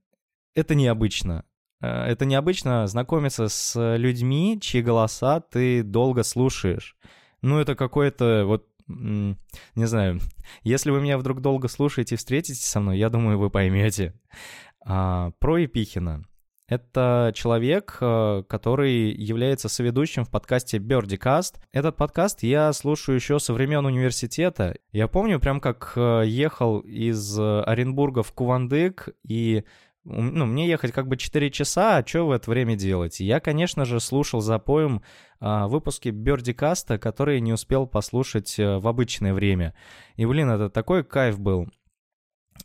это 0.55 0.74
необычно. 0.74 1.46
А, 1.81 2.07
Это 2.07 2.27
необычно 2.27 2.87
знакомиться 2.87 3.48
с 3.48 3.96
людьми, 3.96 4.59
чьи 4.61 4.83
голоса 4.83 5.40
ты 5.40 5.83
долго 5.83 6.22
слушаешь. 6.22 6.98
Ну, 7.40 7.59
это 7.59 7.74
какое-то 7.74 8.44
вот 8.44 8.68
не 8.87 9.87
знаю, 9.87 10.20
если 10.64 10.90
вы 10.90 11.00
меня 11.00 11.16
вдруг 11.16 11.40
долго 11.40 11.68
слушаете 11.68 12.16
и 12.16 12.18
встретитесь 12.18 12.66
со 12.66 12.81
мной, 12.81 12.98
я 12.98 13.09
думаю, 13.09 13.38
вы 13.38 13.48
поймете. 13.48 14.12
А, 14.85 15.31
про 15.38 15.57
Епихина. 15.57 16.27
Это 16.66 17.31
человек, 17.35 17.98
э, 18.00 18.42
который 18.48 19.12
является 19.12 19.68
соведущим 19.68 20.24
в 20.24 20.31
подкасте 20.31 20.79
Birdicast. 20.79 21.57
Этот 21.72 21.96
подкаст 21.96 22.42
я 22.42 22.72
слушаю 22.72 23.16
еще 23.16 23.38
со 23.38 23.53
времен 23.53 23.85
университета. 23.85 24.74
Я 24.90 25.07
помню 25.07 25.38
прям 25.40 25.61
как 25.61 25.92
э, 25.96 26.22
ехал 26.27 26.79
из 26.79 27.38
э, 27.38 27.61
Оренбурга 27.64 28.22
в 28.22 28.33
Кувандык, 28.33 29.11
и 29.29 29.64
ну, 30.05 30.46
мне 30.46 30.66
ехать 30.66 30.92
как 30.92 31.07
бы 31.07 31.18
4 31.18 31.50
часа, 31.50 31.98
а 31.98 32.07
что 32.07 32.27
в 32.27 32.31
это 32.31 32.50
время 32.50 32.77
делать? 32.77 33.20
Я, 33.20 33.40
конечно 33.40 33.85
же, 33.85 34.00
слушал 34.00 34.40
за 34.42 34.59
поем 34.59 35.03
а, 35.40 35.66
выпуски 35.66 36.11
Бердикаста, 36.11 36.98
которые 36.98 37.40
не 37.40 37.55
успел 37.55 37.87
послушать 37.87 38.55
в 38.59 38.87
обычное 38.87 39.33
время. 39.33 39.74
И, 40.16 40.27
блин, 40.27 40.50
это 40.50 40.68
такой 40.68 41.05
кайф 41.05 41.40
был. 41.40 41.70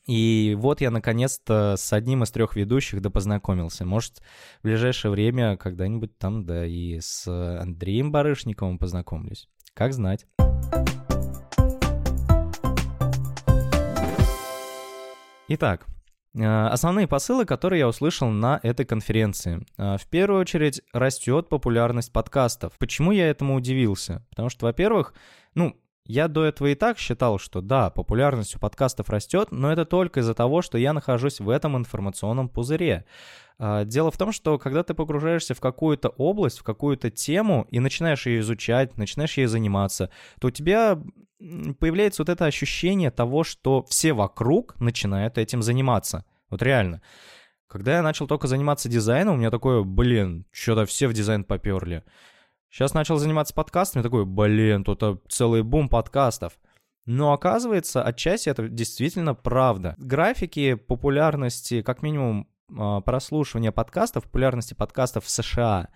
И 0.06 0.56
вот 0.58 0.82
я 0.82 0.92
наконец-то 0.92 1.76
с 1.78 1.94
одним 1.94 2.24
из 2.24 2.32
трех 2.32 2.56
ведущих 2.56 3.02
да 3.02 3.10
познакомился. 3.10 3.86
Может, 3.86 4.22
в 4.60 4.64
ближайшее 4.64 5.12
время 5.12 5.58
когда-нибудь 5.58 6.18
там, 6.18 6.46
да 6.46 6.66
и 6.66 7.00
с 7.00 7.28
Андреем 7.28 8.12
Барышниковым 8.12 8.80
познакомлюсь. 8.80 9.48
Как 9.74 9.94
знать. 9.94 10.26
Итак, 15.52 15.88
э, 16.36 16.44
основные 16.44 17.08
посылы, 17.08 17.46
которые 17.46 17.80
я 17.80 17.88
услышал 17.88 18.30
на 18.30 18.60
этой 18.62 18.86
конференции. 18.86 19.66
Э, 19.78 19.98
В 19.98 20.08
первую 20.08 20.42
очередь, 20.42 20.82
растет 20.94 21.50
популярность 21.50 22.14
подкастов. 22.14 22.74
Почему 22.78 23.12
я 23.12 23.28
этому 23.30 23.56
удивился? 23.56 24.24
Потому 24.30 24.50
что, 24.50 24.68
во-первых, 24.68 25.16
ну, 25.56 25.76
я 26.10 26.28
до 26.28 26.44
этого 26.44 26.68
и 26.68 26.76
так 26.76 26.98
считал, 26.98 27.38
что 27.38 27.62
да, 27.62 27.92
популярность 27.92 28.56
у 28.56 28.60
подкастов 28.60 29.12
растет, 29.12 29.50
но 29.52 29.72
это 29.72 29.86
только 29.86 30.22
из-за 30.22 30.34
того, 30.34 30.64
что 30.64 30.80
я 30.80 30.92
нахожусь 30.92 31.40
в 31.40 31.48
этом 31.48 31.78
информационном 31.78 32.50
пузыре. 32.50 33.06
А, 33.60 33.86
Дело 33.86 34.10
в 34.10 34.18
том, 34.18 34.32
что 34.32 34.58
когда 34.58 34.82
ты 34.82 34.96
погружаешься 34.96 35.54
в 35.54 35.60
какую-то 35.60 36.10
область, 36.10 36.58
в 36.58 36.64
какую-то 36.64 37.12
тему 37.12 37.68
и 37.70 37.80
начинаешь 37.80 38.26
ее 38.26 38.40
изучать, 38.40 38.98
начинаешь 38.98 39.38
ей 39.38 39.46
заниматься, 39.46 40.10
то 40.42 40.48
у 40.48 40.52
тебя 40.52 41.00
появляется 41.80 42.24
вот 42.24 42.30
это 42.30 42.46
ощущение 42.46 43.12
того, 43.12 43.44
что 43.44 43.84
все 43.84 44.14
вокруг 44.14 44.80
начинают 44.80 45.38
этим 45.38 45.62
заниматься. 45.62 46.26
Вот 46.50 46.64
реально. 46.64 47.04
Когда 47.68 47.98
я 47.98 48.02
начал 48.02 48.26
только 48.26 48.48
заниматься 48.48 48.90
дизайном, 48.90 49.36
у 49.36 49.38
меня 49.38 49.52
такое, 49.52 49.84
блин, 49.84 50.48
что-то 50.52 50.88
все 50.88 51.08
в 51.08 51.14
дизайн 51.14 51.44
поперли. 51.44 52.04
Сейчас 52.70 52.94
начал 52.94 53.18
заниматься 53.18 53.54
подкастами, 53.54 54.04
такой, 54.04 54.26
блин, 54.26 54.84
тут 54.84 55.02
а, 55.04 55.18
целый 55.28 55.64
бум 55.64 55.90
подкастов. 55.90 56.60
Но 57.06 57.34
оказывается, 57.34 58.04
отчасти 58.04 58.50
это 58.50 58.68
действительно 58.68 59.34
правда. 59.34 59.96
Графики 59.98 60.76
популярности, 60.76 61.82
как 61.82 62.04
минимум, 62.04 62.48
а, 62.78 63.02
прослушивания 63.02 63.72
подкастов, 63.72 64.26
популярности 64.26 64.76
подкастов 64.76 65.26
в 65.26 65.30
США, 65.30 65.90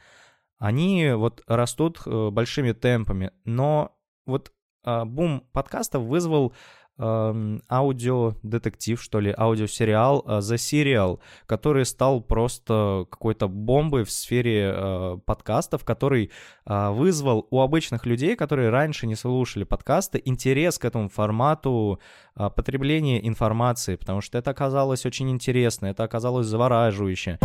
они 0.58 1.12
вот 1.12 1.44
растут 1.46 2.02
э, 2.06 2.30
большими 2.30 2.72
темпами. 2.72 3.32
Но 3.44 3.98
вот 4.26 4.54
а, 4.86 5.04
бум 5.04 5.44
подкастов 5.52 6.04
вызвал 6.04 6.54
аудиодетектив, 6.99 9.01
что 9.01 9.19
ли, 9.19 9.34
аудиосериал 9.38 10.23
The 10.27 10.56
Serial, 10.56 11.19
который 11.45 11.86
стал 11.86 12.21
просто 12.21 13.06
какой-то 13.10 13.47
бомбой 13.47 14.03
в 14.03 14.12
сфере 14.12 14.71
uh, 14.71 15.19
подкастов, 15.21 15.84
который 15.84 16.32
uh, 16.65 16.93
вызвал 16.93 17.47
у 17.49 17.62
обычных 17.62 18.06
людей, 18.06 18.36
которые 18.36 18.69
раньше 18.69 19.08
не 19.08 19.15
слушали 19.15 19.63
подкасты, 19.63 20.21
интерес 20.23 20.77
к 20.77 20.86
этому 20.86 21.10
формату 21.10 21.99
потребления 22.36 23.25
информации, 23.27 23.95
потому 23.95 24.21
что 24.21 24.38
это 24.38 24.51
оказалось 24.51 25.06
очень 25.06 25.29
интересно, 25.29 25.88
это 25.88 26.03
оказалось 26.03 26.47
завораживающе. 26.47 27.39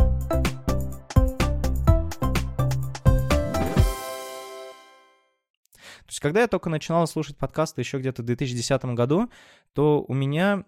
То 6.09 6.13
есть, 6.13 6.21
когда 6.21 6.41
я 6.41 6.49
только 6.49 6.71
начинал 6.71 7.07
слушать 7.07 7.37
подкасты 7.37 7.83
еще 7.83 7.99
где-то 7.99 8.23
в 8.23 8.25
2010 8.25 8.83
году, 8.87 9.31
то 9.75 10.03
у 10.09 10.15
меня 10.15 10.65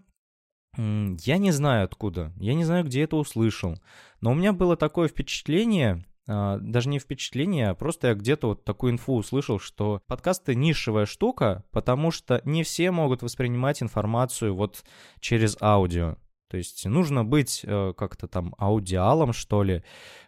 я 0.77 1.39
не 1.39 1.51
знаю 1.51 1.87
откуда, 1.87 2.33
я 2.37 2.53
не 2.53 2.65
знаю, 2.65 2.85
где 2.85 3.03
это 3.03 3.17
услышал, 3.17 3.81
но 4.21 4.33
у 4.33 4.35
меня 4.35 4.53
было 4.53 4.77
такое 4.77 5.09
впечатление, 5.09 6.05
а, 6.29 6.59
даже 6.59 6.91
не 6.91 6.99
впечатление, 6.99 7.71
а 7.71 7.75
просто 7.75 8.09
я 8.09 8.15
где-то 8.15 8.49
вот 8.49 8.65
такую 8.65 8.93
инфу 8.93 9.15
услышал, 9.15 9.59
что 9.59 10.03
подкасты 10.07 10.55
нишевая 10.55 11.07
штука, 11.07 11.65
потому 11.71 12.11
что 12.11 12.43
не 12.45 12.63
все 12.63 12.91
могут 12.91 13.23
воспринимать 13.23 13.83
информацию 13.83 14.55
вот 14.55 14.85
через 15.21 15.57
аудио. 15.61 16.19
То 16.51 16.59
есть 16.59 16.85
нужно 16.85 17.25
быть 17.25 17.63
э, 17.65 17.95
как-то 17.97 18.29
там 18.29 18.55
аудиалом, 18.59 19.33
что 19.33 19.63
ли, 19.63 19.83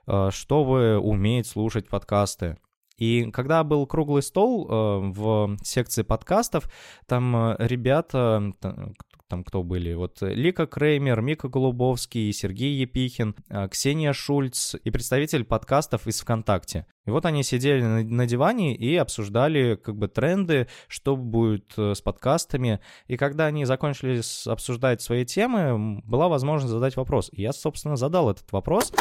э, 0.06 0.30
чтобы 0.32 0.98
уметь 0.98 1.48
слушать 1.48 1.88
подкасты. 1.88 2.56
И 3.02 3.32
когда 3.32 3.64
был 3.64 3.84
круглый 3.84 4.22
стол 4.22 4.68
э, 4.70 4.72
в 5.10 5.56
секции 5.64 6.02
подкастов, 6.02 6.70
там 7.06 7.34
э, 7.34 7.56
ребята, 7.58 8.52
там 8.60 9.42
кто 9.42 9.64
были, 9.64 9.92
вот 9.94 10.18
Лика 10.20 10.68
Креймер, 10.68 11.20
Мика 11.20 11.48
Голубовский, 11.48 12.32
Сергей 12.32 12.76
Епихин, 12.76 13.34
э, 13.48 13.66
Ксения 13.66 14.12
Шульц 14.12 14.76
и 14.76 14.90
представитель 14.92 15.42
подкастов 15.42 16.06
из 16.06 16.20
ВКонтакте. 16.20 16.86
И 17.04 17.10
вот 17.10 17.26
они 17.26 17.42
сидели 17.42 17.82
на 17.82 18.24
диване 18.24 18.76
и 18.76 18.94
обсуждали 18.94 19.74
как 19.74 19.96
бы 19.96 20.06
тренды, 20.06 20.68
что 20.86 21.16
будет 21.16 21.72
с 21.76 22.00
подкастами. 22.02 22.78
И 23.08 23.16
когда 23.16 23.46
они 23.46 23.64
закончили 23.64 24.22
обсуждать 24.48 25.02
свои 25.02 25.24
темы, 25.24 26.00
была 26.04 26.28
возможность 26.28 26.72
задать 26.72 26.94
вопрос. 26.94 27.30
И 27.32 27.42
я, 27.42 27.52
собственно, 27.52 27.96
задал 27.96 28.30
этот 28.30 28.52
вопрос. 28.52 28.92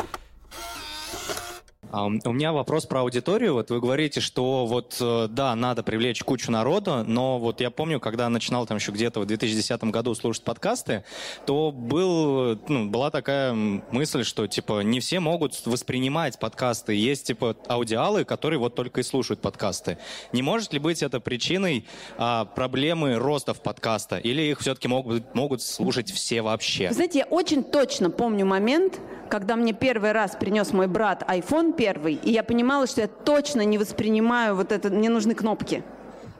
У 1.93 2.31
меня 2.31 2.53
вопрос 2.53 2.85
про 2.85 3.01
аудиторию. 3.01 3.53
Вот 3.53 3.69
вы 3.69 3.81
говорите, 3.81 4.21
что 4.21 4.65
вот 4.65 4.95
э, 5.01 5.27
да, 5.29 5.53
надо 5.55 5.83
привлечь 5.83 6.23
кучу 6.23 6.49
народа, 6.49 7.03
но 7.03 7.37
вот 7.37 7.59
я 7.59 7.69
помню, 7.69 7.99
когда 7.99 8.29
начинал 8.29 8.65
там 8.65 8.77
еще 8.77 8.93
где-то 8.93 9.19
в 9.19 9.25
2010 9.25 9.83
году 9.85 10.15
слушать 10.15 10.45
подкасты, 10.45 11.03
то 11.45 11.73
был, 11.73 12.57
ну, 12.69 12.89
была 12.89 13.11
такая 13.11 13.51
мысль, 13.53 14.23
что 14.23 14.47
типа 14.47 14.83
не 14.83 15.01
все 15.01 15.19
могут 15.19 15.65
воспринимать 15.65 16.39
подкасты. 16.39 16.93
Есть 16.93 17.27
типа 17.27 17.57
аудиалы, 17.67 18.23
которые 18.23 18.57
вот 18.59 18.73
только 18.73 19.01
и 19.01 19.03
слушают 19.03 19.41
подкасты. 19.41 19.97
Не 20.31 20.41
может 20.41 20.71
ли 20.71 20.79
быть 20.79 21.03
это 21.03 21.19
причиной 21.19 21.85
а, 22.17 22.45
проблемы 22.45 23.15
роста 23.15 23.53
в 23.53 23.61
подкаста? 23.61 24.17
Или 24.17 24.43
их 24.43 24.61
все-таки 24.61 24.87
могут, 24.87 25.35
могут 25.35 25.61
слушать 25.61 26.09
все 26.09 26.41
вообще? 26.41 26.93
Знаете, 26.93 27.19
я 27.19 27.25
очень 27.25 27.65
точно 27.65 28.09
помню 28.09 28.45
момент, 28.45 29.01
когда 29.29 29.55
мне 29.55 29.73
первый 29.73 30.11
раз 30.11 30.35
принес 30.39 30.71
мой 30.73 30.87
брат 30.87 31.23
iPhone 31.23 31.73
первый, 31.81 32.19
и 32.23 32.29
я 32.29 32.43
понимала, 32.43 32.85
что 32.85 33.01
я 33.01 33.07
точно 33.07 33.61
не 33.61 33.79
воспринимаю 33.79 34.55
вот 34.55 34.71
это, 34.71 34.91
мне 34.91 35.09
нужны 35.09 35.33
кнопки. 35.33 35.83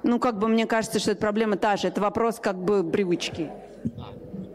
Ну, 0.04 0.20
как 0.20 0.38
бы 0.38 0.48
мне 0.48 0.68
кажется, 0.68 1.00
что 1.00 1.12
эта 1.12 1.22
проблема 1.22 1.58
та 1.58 1.78
же, 1.78 1.88
это 1.88 2.00
вопрос 2.00 2.40
как 2.40 2.64
бы 2.64 2.84
привычки. 2.84 3.50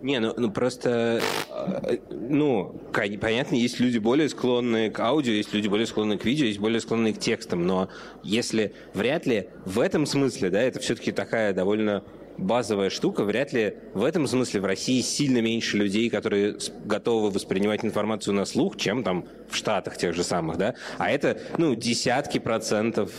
Не, 0.02 0.20
ну, 0.20 0.32
ну 0.36 0.48
просто, 0.48 1.20
э, 1.50 1.96
ну, 2.12 2.80
понятно, 2.92 3.56
есть 3.56 3.80
люди 3.80 3.98
более 3.98 4.28
склонные 4.28 4.92
к 4.92 5.00
аудио, 5.00 5.32
есть 5.32 5.52
люди 5.52 5.66
более 5.66 5.88
склонные 5.88 6.20
к 6.20 6.24
видео, 6.24 6.46
есть 6.46 6.60
более 6.60 6.80
склонные 6.80 7.14
к 7.14 7.18
текстам, 7.18 7.66
но 7.66 7.88
если 8.22 8.72
вряд 8.94 9.26
ли 9.26 9.48
в 9.64 9.80
этом 9.80 10.06
смысле, 10.06 10.50
да, 10.50 10.62
это 10.62 10.78
все-таки 10.78 11.10
такая 11.10 11.52
довольно 11.52 12.04
базовая 12.38 12.90
штука. 12.90 13.24
Вряд 13.24 13.52
ли 13.52 13.74
в 13.94 14.04
этом 14.04 14.26
смысле 14.26 14.60
в 14.60 14.64
России 14.64 15.00
сильно 15.00 15.40
меньше 15.40 15.76
людей, 15.76 16.10
которые 16.10 16.56
готовы 16.84 17.30
воспринимать 17.30 17.84
информацию 17.84 18.34
на 18.34 18.44
слух, 18.44 18.76
чем 18.76 19.02
там 19.02 19.26
в 19.48 19.56
Штатах 19.56 19.96
тех 19.96 20.14
же 20.14 20.24
самых, 20.24 20.58
да. 20.58 20.74
А 20.98 21.10
это, 21.10 21.38
ну, 21.58 21.74
десятки 21.74 22.38
процентов 22.38 23.10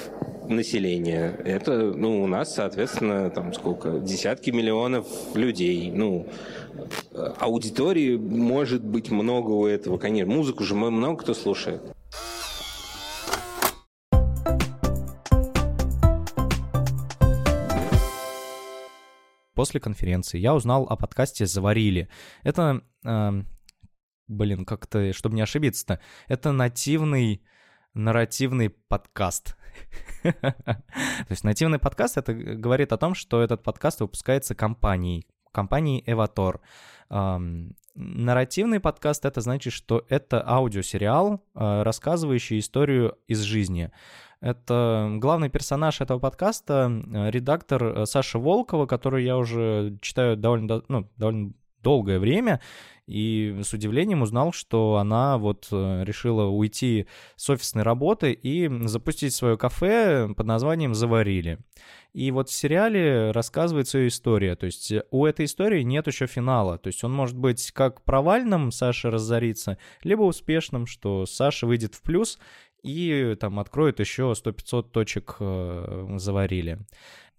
населения. 0.48 1.40
Это, 1.44 1.94
ну, 1.94 2.24
у 2.24 2.28
нас, 2.28 2.56
соответственно, 2.56 3.30
там 3.30 3.54
сколько? 3.54 4.00
Десятки 4.00 4.50
миллионов 4.50 5.08
людей. 5.36 5.92
Ну, 5.92 6.28
аудитории 7.40 8.16
может 8.16 8.84
быть 8.84 9.12
много 9.12 9.52
у 9.52 9.66
этого, 9.66 9.98
конечно. 9.98 10.34
Музыку 10.34 10.64
же 10.64 10.76
много 10.76 11.24
кто 11.24 11.34
слушает. 11.34 11.82
После 19.58 19.80
конференции 19.80 20.38
я 20.38 20.54
узнал 20.54 20.84
о 20.88 20.96
подкасте 20.96 21.48
«Заварили». 21.48 22.10
Это, 22.44 22.84
э, 23.04 23.44
блин, 24.28 24.66
как-то, 24.66 25.12
чтобы 25.14 25.36
не 25.36 25.42
ошибиться-то, 25.42 26.00
это 26.28 26.52
нативный 26.52 27.42
нарративный 27.96 28.70
подкаст. 28.70 29.58
То 30.22 31.32
есть 31.32 31.44
нативный 31.44 31.80
подкаст, 31.80 32.18
это 32.18 32.36
говорит 32.36 32.94
о 32.94 32.98
том, 32.98 33.16
что 33.16 33.42
этот 33.42 33.64
подкаст 33.64 34.00
выпускается 34.02 34.54
компанией, 34.54 35.26
компанией 35.52 36.04
Эватор. 36.06 36.62
Нарративный 37.10 38.80
подкаст 38.80 39.26
это 39.26 39.42
значит, 39.42 39.74
что 39.74 40.06
это 40.08 40.48
аудиосериал, 40.48 41.44
э, 41.56 41.82
рассказывающий 41.82 42.60
историю 42.60 43.18
из 43.26 43.40
жизни. 43.40 43.92
Это 44.40 45.10
главный 45.16 45.50
персонаж 45.50 46.02
этого 46.02 46.20
подкаста, 46.20 46.92
э, 46.92 47.32
редактор 47.32 47.84
э, 47.84 48.06
Саша 48.06 48.38
Волкова, 48.38 48.86
который 48.86 49.24
я 49.24 49.38
уже 49.38 49.98
читаю 50.02 50.38
довольно, 50.38 50.84
ну, 50.88 51.10
довольно 51.18 51.54
долгое 51.82 52.20
время, 52.20 52.62
и 53.08 53.58
с 53.64 53.74
удивлением 53.74 54.22
узнал, 54.22 54.52
что 54.52 54.98
она 54.98 55.38
вот 55.38 55.70
э, 55.72 56.04
решила 56.04 56.46
уйти 56.46 57.08
с 57.36 57.50
офисной 57.50 57.84
работы 57.84 58.34
и 58.34 58.70
запустить 58.86 59.34
свое 59.34 59.58
кафе 59.58 60.30
под 60.36 60.46
названием 60.46 60.94
«Заварили». 60.94 61.60
И 62.14 62.32
вот 62.32 62.50
в 62.50 62.54
сериале 62.54 63.32
рассказывается 63.32 64.00
ее 64.00 64.08
история, 64.08 64.56
то 64.56 64.66
есть 64.66 64.92
у 65.12 65.26
этой 65.26 65.46
истории 65.46 65.84
нет 65.84 66.08
еще 66.08 66.26
финала, 66.26 66.78
то 66.80 66.88
есть 66.88 67.04
он 67.04 67.14
может 67.14 67.38
быть 67.38 67.72
как 67.72 68.04
провальным, 68.04 68.72
Саша 68.72 69.12
разорится, 69.12 69.78
либо 70.04 70.24
успешным, 70.24 70.88
что 70.88 71.26
Саша 71.28 71.68
выйдет 71.68 71.94
в 71.94 72.02
плюс 72.02 72.40
и 72.84 73.36
там 73.40 73.60
откроют 73.60 74.00
еще 74.00 74.34
100-500 74.34 74.92
точек 74.92 75.36
э, 75.40 76.16
заварили. 76.18 76.80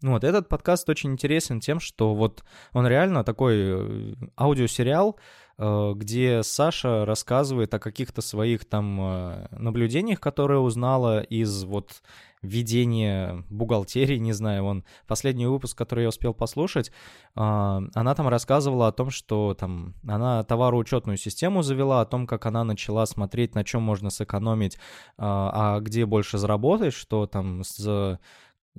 Ну 0.01 0.13
вот, 0.13 0.23
этот 0.23 0.49
подкаст 0.49 0.89
очень 0.89 1.13
интересен 1.13 1.59
тем, 1.59 1.81
что 1.81 2.15
вот 2.15 2.45
он 2.73 2.87
реально 2.87 3.25
такой 3.25 3.57
э, 3.59 4.15
аудиосериал, 4.37 5.19
э, 5.59 5.93
где 5.97 6.43
Саша 6.45 7.05
рассказывает 7.05 7.75
о 7.75 7.81
каких-то 7.81 8.23
своих 8.23 8.65
там 8.65 9.01
э, 9.01 9.49
наблюдениях, 9.51 10.21
которые 10.21 10.61
узнала 10.61 11.21
из 11.21 11.65
вот 11.65 12.03
ведения 12.43 13.45
бухгалтерии, 13.51 14.17
не 14.17 14.33
знаю, 14.33 14.65
он 14.65 14.85
последний 15.07 15.47
выпуск, 15.47 15.77
который 15.77 16.03
я 16.03 16.09
успел 16.09 16.35
послушать, 16.35 16.93
а, 17.35 17.83
она 17.95 18.15
там 18.15 18.29
рассказывала 18.29 18.89
о 18.89 18.93
том, 18.93 19.11
что 19.11 19.55
там 19.55 19.95
она 20.07 20.45
товароучетную 20.45 21.17
систему 21.17 21.63
завела, 21.63 22.01
о 22.01 22.07
том, 22.07 22.27
как 22.27 22.47
она 22.47 22.65
начала 22.65 23.07
смотреть, 23.07 23.55
на 23.55 23.65
чем 23.65 23.83
можно 23.83 24.11
сэкономить, 24.11 24.79
а, 25.17 25.77
а 25.77 25.81
где 25.81 26.07
больше 26.07 26.39
заработать, 26.39 26.95
что 26.95 27.27
там 27.27 27.65
с 27.65 28.19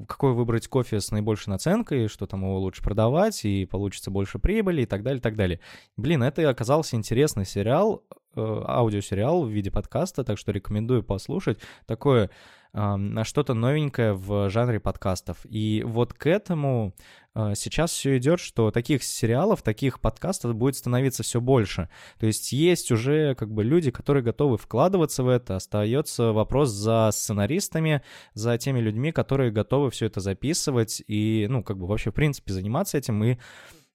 какой 0.08 0.34
выбрать 0.34 0.67
кофе 0.67 1.00
с 1.02 1.12
наибольшей 1.12 1.52
наценкой, 1.52 2.08
что 2.08 2.26
там 2.26 2.41
его 2.41 2.60
лучше 2.60 2.82
продавать, 2.82 3.43
и 3.43 3.65
получится 3.65 4.12
больше 4.12 4.39
прибыли, 4.39 4.84
и 4.84 4.86
так 4.86 5.04
далее, 5.04 5.19
и 5.19 5.22
так 5.22 5.36
далее. 5.36 5.60
Блин, 5.98 6.24
это 6.24 6.48
оказался 6.50 6.95
интересный 6.95 7.45
сериал, 7.45 8.04
э, 8.36 8.63
аудиосериал 8.65 9.43
в 9.43 9.50
виде 9.50 9.72
подкаста, 9.72 10.24
так 10.24 10.38
что 10.38 10.52
рекомендую 10.52 11.04
послушать. 11.04 11.60
Такое 11.86 12.30
на 12.73 13.23
что-то 13.23 13.53
новенькое 13.53 14.13
в 14.13 14.49
жанре 14.49 14.79
подкастов. 14.79 15.38
И 15.45 15.84
вот 15.86 16.13
к 16.13 16.27
этому 16.27 16.93
а, 17.34 17.55
сейчас 17.55 17.91
все 17.91 18.17
идет, 18.17 18.39
что 18.39 18.71
таких 18.71 19.03
сериалов, 19.03 19.62
таких 19.62 19.99
подкастов 20.01 20.55
будет 20.55 20.75
становиться 20.75 21.23
все 21.23 21.39
больше. 21.39 21.89
То 22.19 22.25
есть 22.25 22.51
есть 22.51 22.91
уже 22.91 23.36
как 23.36 23.51
бы 23.51 23.63
люди, 23.63 23.91
которые 23.91 24.23
готовы 24.23 24.58
вкладываться 24.58 25.23
в 25.23 25.29
это. 25.29 25.55
Остается 25.55 26.32
вопрос 26.34 26.69
за 26.69 27.10
сценаристами, 27.13 28.01
за 28.34 28.58
теми 28.58 28.79
людьми, 28.79 29.12
которые 29.12 29.51
готовы 29.51 29.89
все 29.91 30.08
это 30.08 30.19
записывать 30.19 31.01
и, 31.08 31.47
ну, 31.49 31.63
как 31.63 31.77
бы 31.77 31.88
вообще, 31.88 32.12
в 32.12 32.15
принципе, 32.15 32.51
заниматься 32.51 32.97
этим 32.97 33.23
и 33.23 33.34
а, 33.34 33.38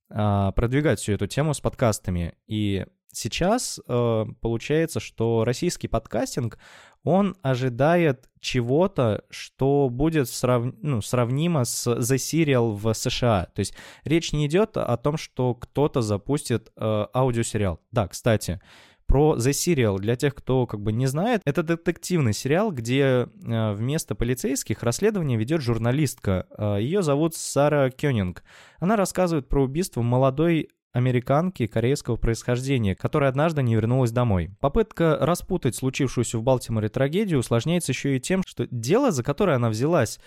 продвигать 0.09 1.01
всю 1.01 1.13
эту 1.13 1.27
тему 1.27 1.55
с 1.55 1.61
подкастами. 1.61 2.35
И 2.47 2.87
сейчас 3.13 3.81
э, 3.87 4.25
получается, 4.41 5.01
что 5.01 5.45
российский 5.45 5.89
подкастинг, 5.89 6.59
он 7.03 7.37
ожидает 7.43 8.31
чего-то, 8.41 9.25
что 9.31 9.89
будет 9.91 10.29
срав... 10.29 10.65
ну, 10.81 11.03
сравнимо 11.03 11.65
с 11.65 11.87
The 11.87 12.17
Serial 12.17 12.73
в 12.73 12.93
США. 12.95 13.49
То 13.55 13.61
есть 13.61 13.75
речь 14.05 14.33
не 14.33 14.47
идет 14.47 14.77
о 14.77 14.97
том, 14.97 15.17
что 15.17 15.55
кто-то 15.55 16.01
запустит 16.01 16.73
э, 16.77 17.07
аудиосериал. 17.15 17.81
Да, 17.91 18.09
кстати, 18.09 18.61
про 19.07 19.37
The 19.37 19.51
Serial, 19.51 19.99
для 19.99 20.17
тех, 20.17 20.35
кто 20.35 20.67
как 20.67 20.81
бы 20.81 20.93
не 20.93 21.07
знает, 21.07 21.43
это 21.45 21.63
детективный 21.63 22.33
сериал, 22.33 22.73
где 22.73 23.29
э, 23.45 23.73
вместо 23.73 24.15
полицейских 24.15 24.83
расследование 24.83 25.39
ведет 25.39 25.61
журналистка. 25.61 26.47
Э, 26.57 26.79
Ее 26.81 27.03
зовут 27.03 27.35
Сара 27.35 27.91
Кёнинг. 27.91 28.43
Она 28.79 28.97
рассказывает 28.97 29.49
про 29.49 29.63
убийство 29.63 30.03
молодой 30.03 30.71
американки 30.93 31.67
корейского 31.67 32.17
происхождения, 32.17 32.95
которая 32.95 33.29
однажды 33.29 33.63
не 33.63 33.75
вернулась 33.75 34.13
домой. 34.13 34.51
Попытка 34.61 35.19
распутать 35.21 35.75
случившуюся 35.75 36.39
в 36.39 36.43
Балтиморе 36.43 36.89
трагедию 36.89 37.41
усложняется 37.41 37.93
еще 37.93 38.17
и 38.17 38.21
тем, 38.21 38.43
что 38.47 38.67
дело, 38.71 39.11
за 39.11 39.25
которое 39.25 39.57
она 39.57 39.71
взялась, 39.71 40.21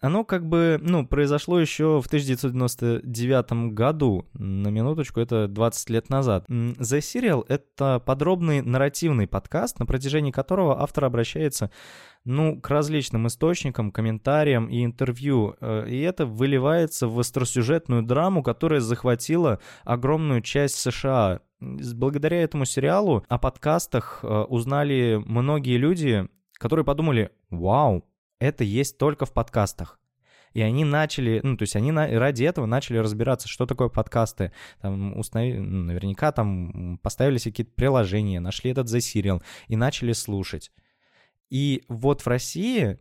оно 0.00 0.24
как 0.24 0.46
бы, 0.46 0.78
ну, 0.82 1.06
произошло 1.06 1.58
еще 1.58 2.00
в 2.02 2.06
1999 2.06 3.72
году. 3.72 4.26
На 4.34 4.68
минуточку, 4.68 5.20
это 5.20 5.48
20 5.48 5.90
лет 5.90 6.10
назад. 6.10 6.44
The 6.48 6.98
Serial— 6.98 7.44
это 7.48 8.00
подробный 8.04 8.62
нарративный 8.62 9.26
подкаст, 9.26 9.78
на 9.78 9.86
протяжении 9.86 10.30
которого 10.30 10.82
автор 10.82 11.06
обращается 11.06 11.70
ну, 12.24 12.60
к 12.60 12.68
различным 12.70 13.26
источникам, 13.26 13.90
комментариям 13.90 14.66
и 14.66 14.84
интервью. 14.84 15.56
Э, 15.60 15.86
и 15.88 16.00
это 16.00 16.26
выливается 16.26 17.06
в 17.06 17.18
остросюжетную 17.18 18.02
драму, 18.02 18.42
которая 18.42 18.80
захватила 18.80 19.60
огромную 19.84 20.40
часть 20.40 20.76
США. 20.76 21.40
Благодаря 21.60 22.42
этому 22.42 22.64
сериалу 22.64 23.24
о 23.28 23.38
подкастах 23.38 24.20
э, 24.22 24.26
узнали 24.26 25.22
многие 25.24 25.76
люди, 25.76 26.28
которые 26.58 26.84
подумали, 26.84 27.30
вау, 27.50 28.04
это 28.44 28.64
есть 28.64 28.98
только 28.98 29.26
в 29.26 29.32
подкастах. 29.32 29.98
И 30.52 30.62
они 30.62 30.84
начали, 30.84 31.40
ну, 31.42 31.56
то 31.56 31.62
есть 31.62 31.74
они 31.74 31.90
на, 31.90 32.06
ради 32.18 32.44
этого 32.44 32.66
начали 32.66 32.98
разбираться, 32.98 33.48
что 33.48 33.66
такое 33.66 33.88
подкасты. 33.88 34.52
Там 34.80 35.16
установили, 35.18 35.58
ну, 35.58 35.82
наверняка 35.82 36.30
там 36.30 36.98
поставили 37.02 37.38
какие-то 37.38 37.72
приложения, 37.72 38.38
нашли 38.38 38.70
этот 38.70 38.86
The 38.86 38.98
Serial 38.98 39.42
и 39.66 39.74
начали 39.74 40.12
слушать. 40.12 40.70
И 41.50 41.82
вот 41.88 42.20
в 42.22 42.26
России 42.28 42.98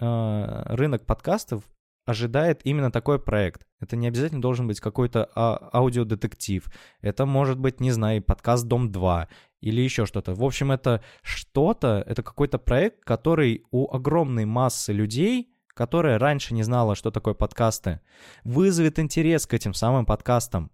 э, 0.00 0.62
рынок 0.74 1.06
подкастов 1.06 1.62
ожидает 2.06 2.60
именно 2.64 2.90
такой 2.90 3.20
проект. 3.20 3.65
Это 3.80 3.96
не 3.96 4.08
обязательно 4.08 4.40
должен 4.40 4.66
быть 4.66 4.80
какой-то 4.80 5.28
а, 5.34 5.70
аудиодетектив. 5.72 6.64
Это 7.00 7.26
может 7.26 7.58
быть, 7.58 7.80
не 7.80 7.90
знаю, 7.90 8.22
подкаст 8.22 8.66
«Дом 8.66 8.90
2» 8.90 9.26
или 9.60 9.80
еще 9.80 10.06
что-то. 10.06 10.34
В 10.34 10.42
общем, 10.42 10.72
это 10.72 11.02
что-то, 11.22 12.02
это 12.06 12.22
какой-то 12.22 12.58
проект, 12.58 13.04
который 13.04 13.64
у 13.70 13.92
огромной 13.92 14.44
массы 14.44 14.92
людей, 14.92 15.50
которая 15.74 16.18
раньше 16.18 16.54
не 16.54 16.62
знала, 16.62 16.94
что 16.94 17.10
такое 17.10 17.34
подкасты, 17.34 18.00
вызовет 18.44 18.98
интерес 18.98 19.46
к 19.46 19.54
этим 19.54 19.74
самым 19.74 20.06
подкастам. 20.06 20.70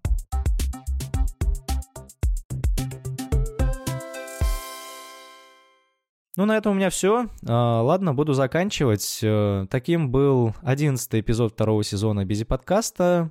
Ну, 6.35 6.45
на 6.45 6.57
этом 6.57 6.71
у 6.71 6.75
меня 6.75 6.89
все. 6.89 7.27
А, 7.47 7.81
ладно, 7.83 8.15
буду 8.15 8.33
заканчивать. 8.33 9.19
Э, 9.21 9.67
таким 9.69 10.09
был 10.09 10.55
одиннадцатый 10.63 11.19
эпизод 11.19 11.53
второго 11.53 11.83
сезона 11.83 12.25
Бизи 12.25 12.43
подкаста. 12.43 13.29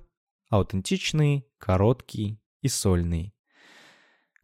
Аутентичный, 0.51 1.45
короткий 1.59 2.39
и 2.61 2.69
сольный. 2.69 3.35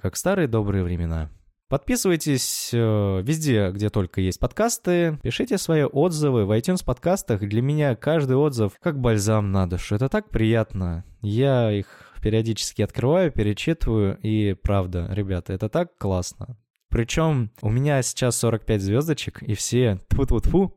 Как 0.01 0.17
старые 0.17 0.49
добрые 0.49 0.83
времена. 0.83 1.31
Подписывайтесь 1.69 2.71
э, 2.73 3.21
везде, 3.23 3.71
где 3.71 3.91
только 3.91 4.21
есть 4.21 4.41
подкасты. 4.41 5.21
Пишите 5.23 5.57
свои 5.57 5.85
отзывы 5.85 6.45
в 6.45 6.51
iTunes 6.51 6.85
подкастах. 6.85 7.41
Для 7.41 7.63
меня 7.63 7.95
каждый 7.95 8.37
отзыв 8.37 8.73
как 8.81 8.99
бальзам 8.99 9.53
на 9.53 9.69
душу. 9.69 9.95
Это 9.95 10.09
так 10.09 10.31
приятно. 10.31 11.05
Я 11.21 11.71
их 11.71 11.87
периодически 12.21 12.83
открываю, 12.83 13.31
перечитываю. 13.31 14.19
И 14.21 14.55
правда, 14.55 15.07
ребята, 15.13 15.53
это 15.53 15.69
так 15.69 15.97
классно. 15.97 16.57
Причем 16.89 17.51
у 17.61 17.71
меня 17.71 18.01
сейчас 18.03 18.37
45 18.39 18.81
звездочек, 18.81 19.43
и 19.43 19.55
все 19.55 19.99
тфу-тфу-тфу, 20.09 20.73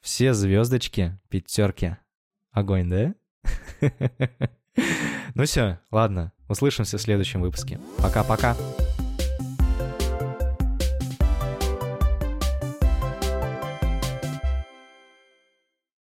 все 0.00 0.34
звездочки 0.34 1.18
пятерки. 1.28 1.96
Огонь, 2.50 2.88
да? 2.90 3.14
Ну 5.34 5.44
все, 5.44 5.78
ладно, 5.90 6.32
услышимся 6.48 6.98
в 6.98 7.00
следующем 7.02 7.40
выпуске. 7.40 7.78
Пока-пока. 7.98 8.54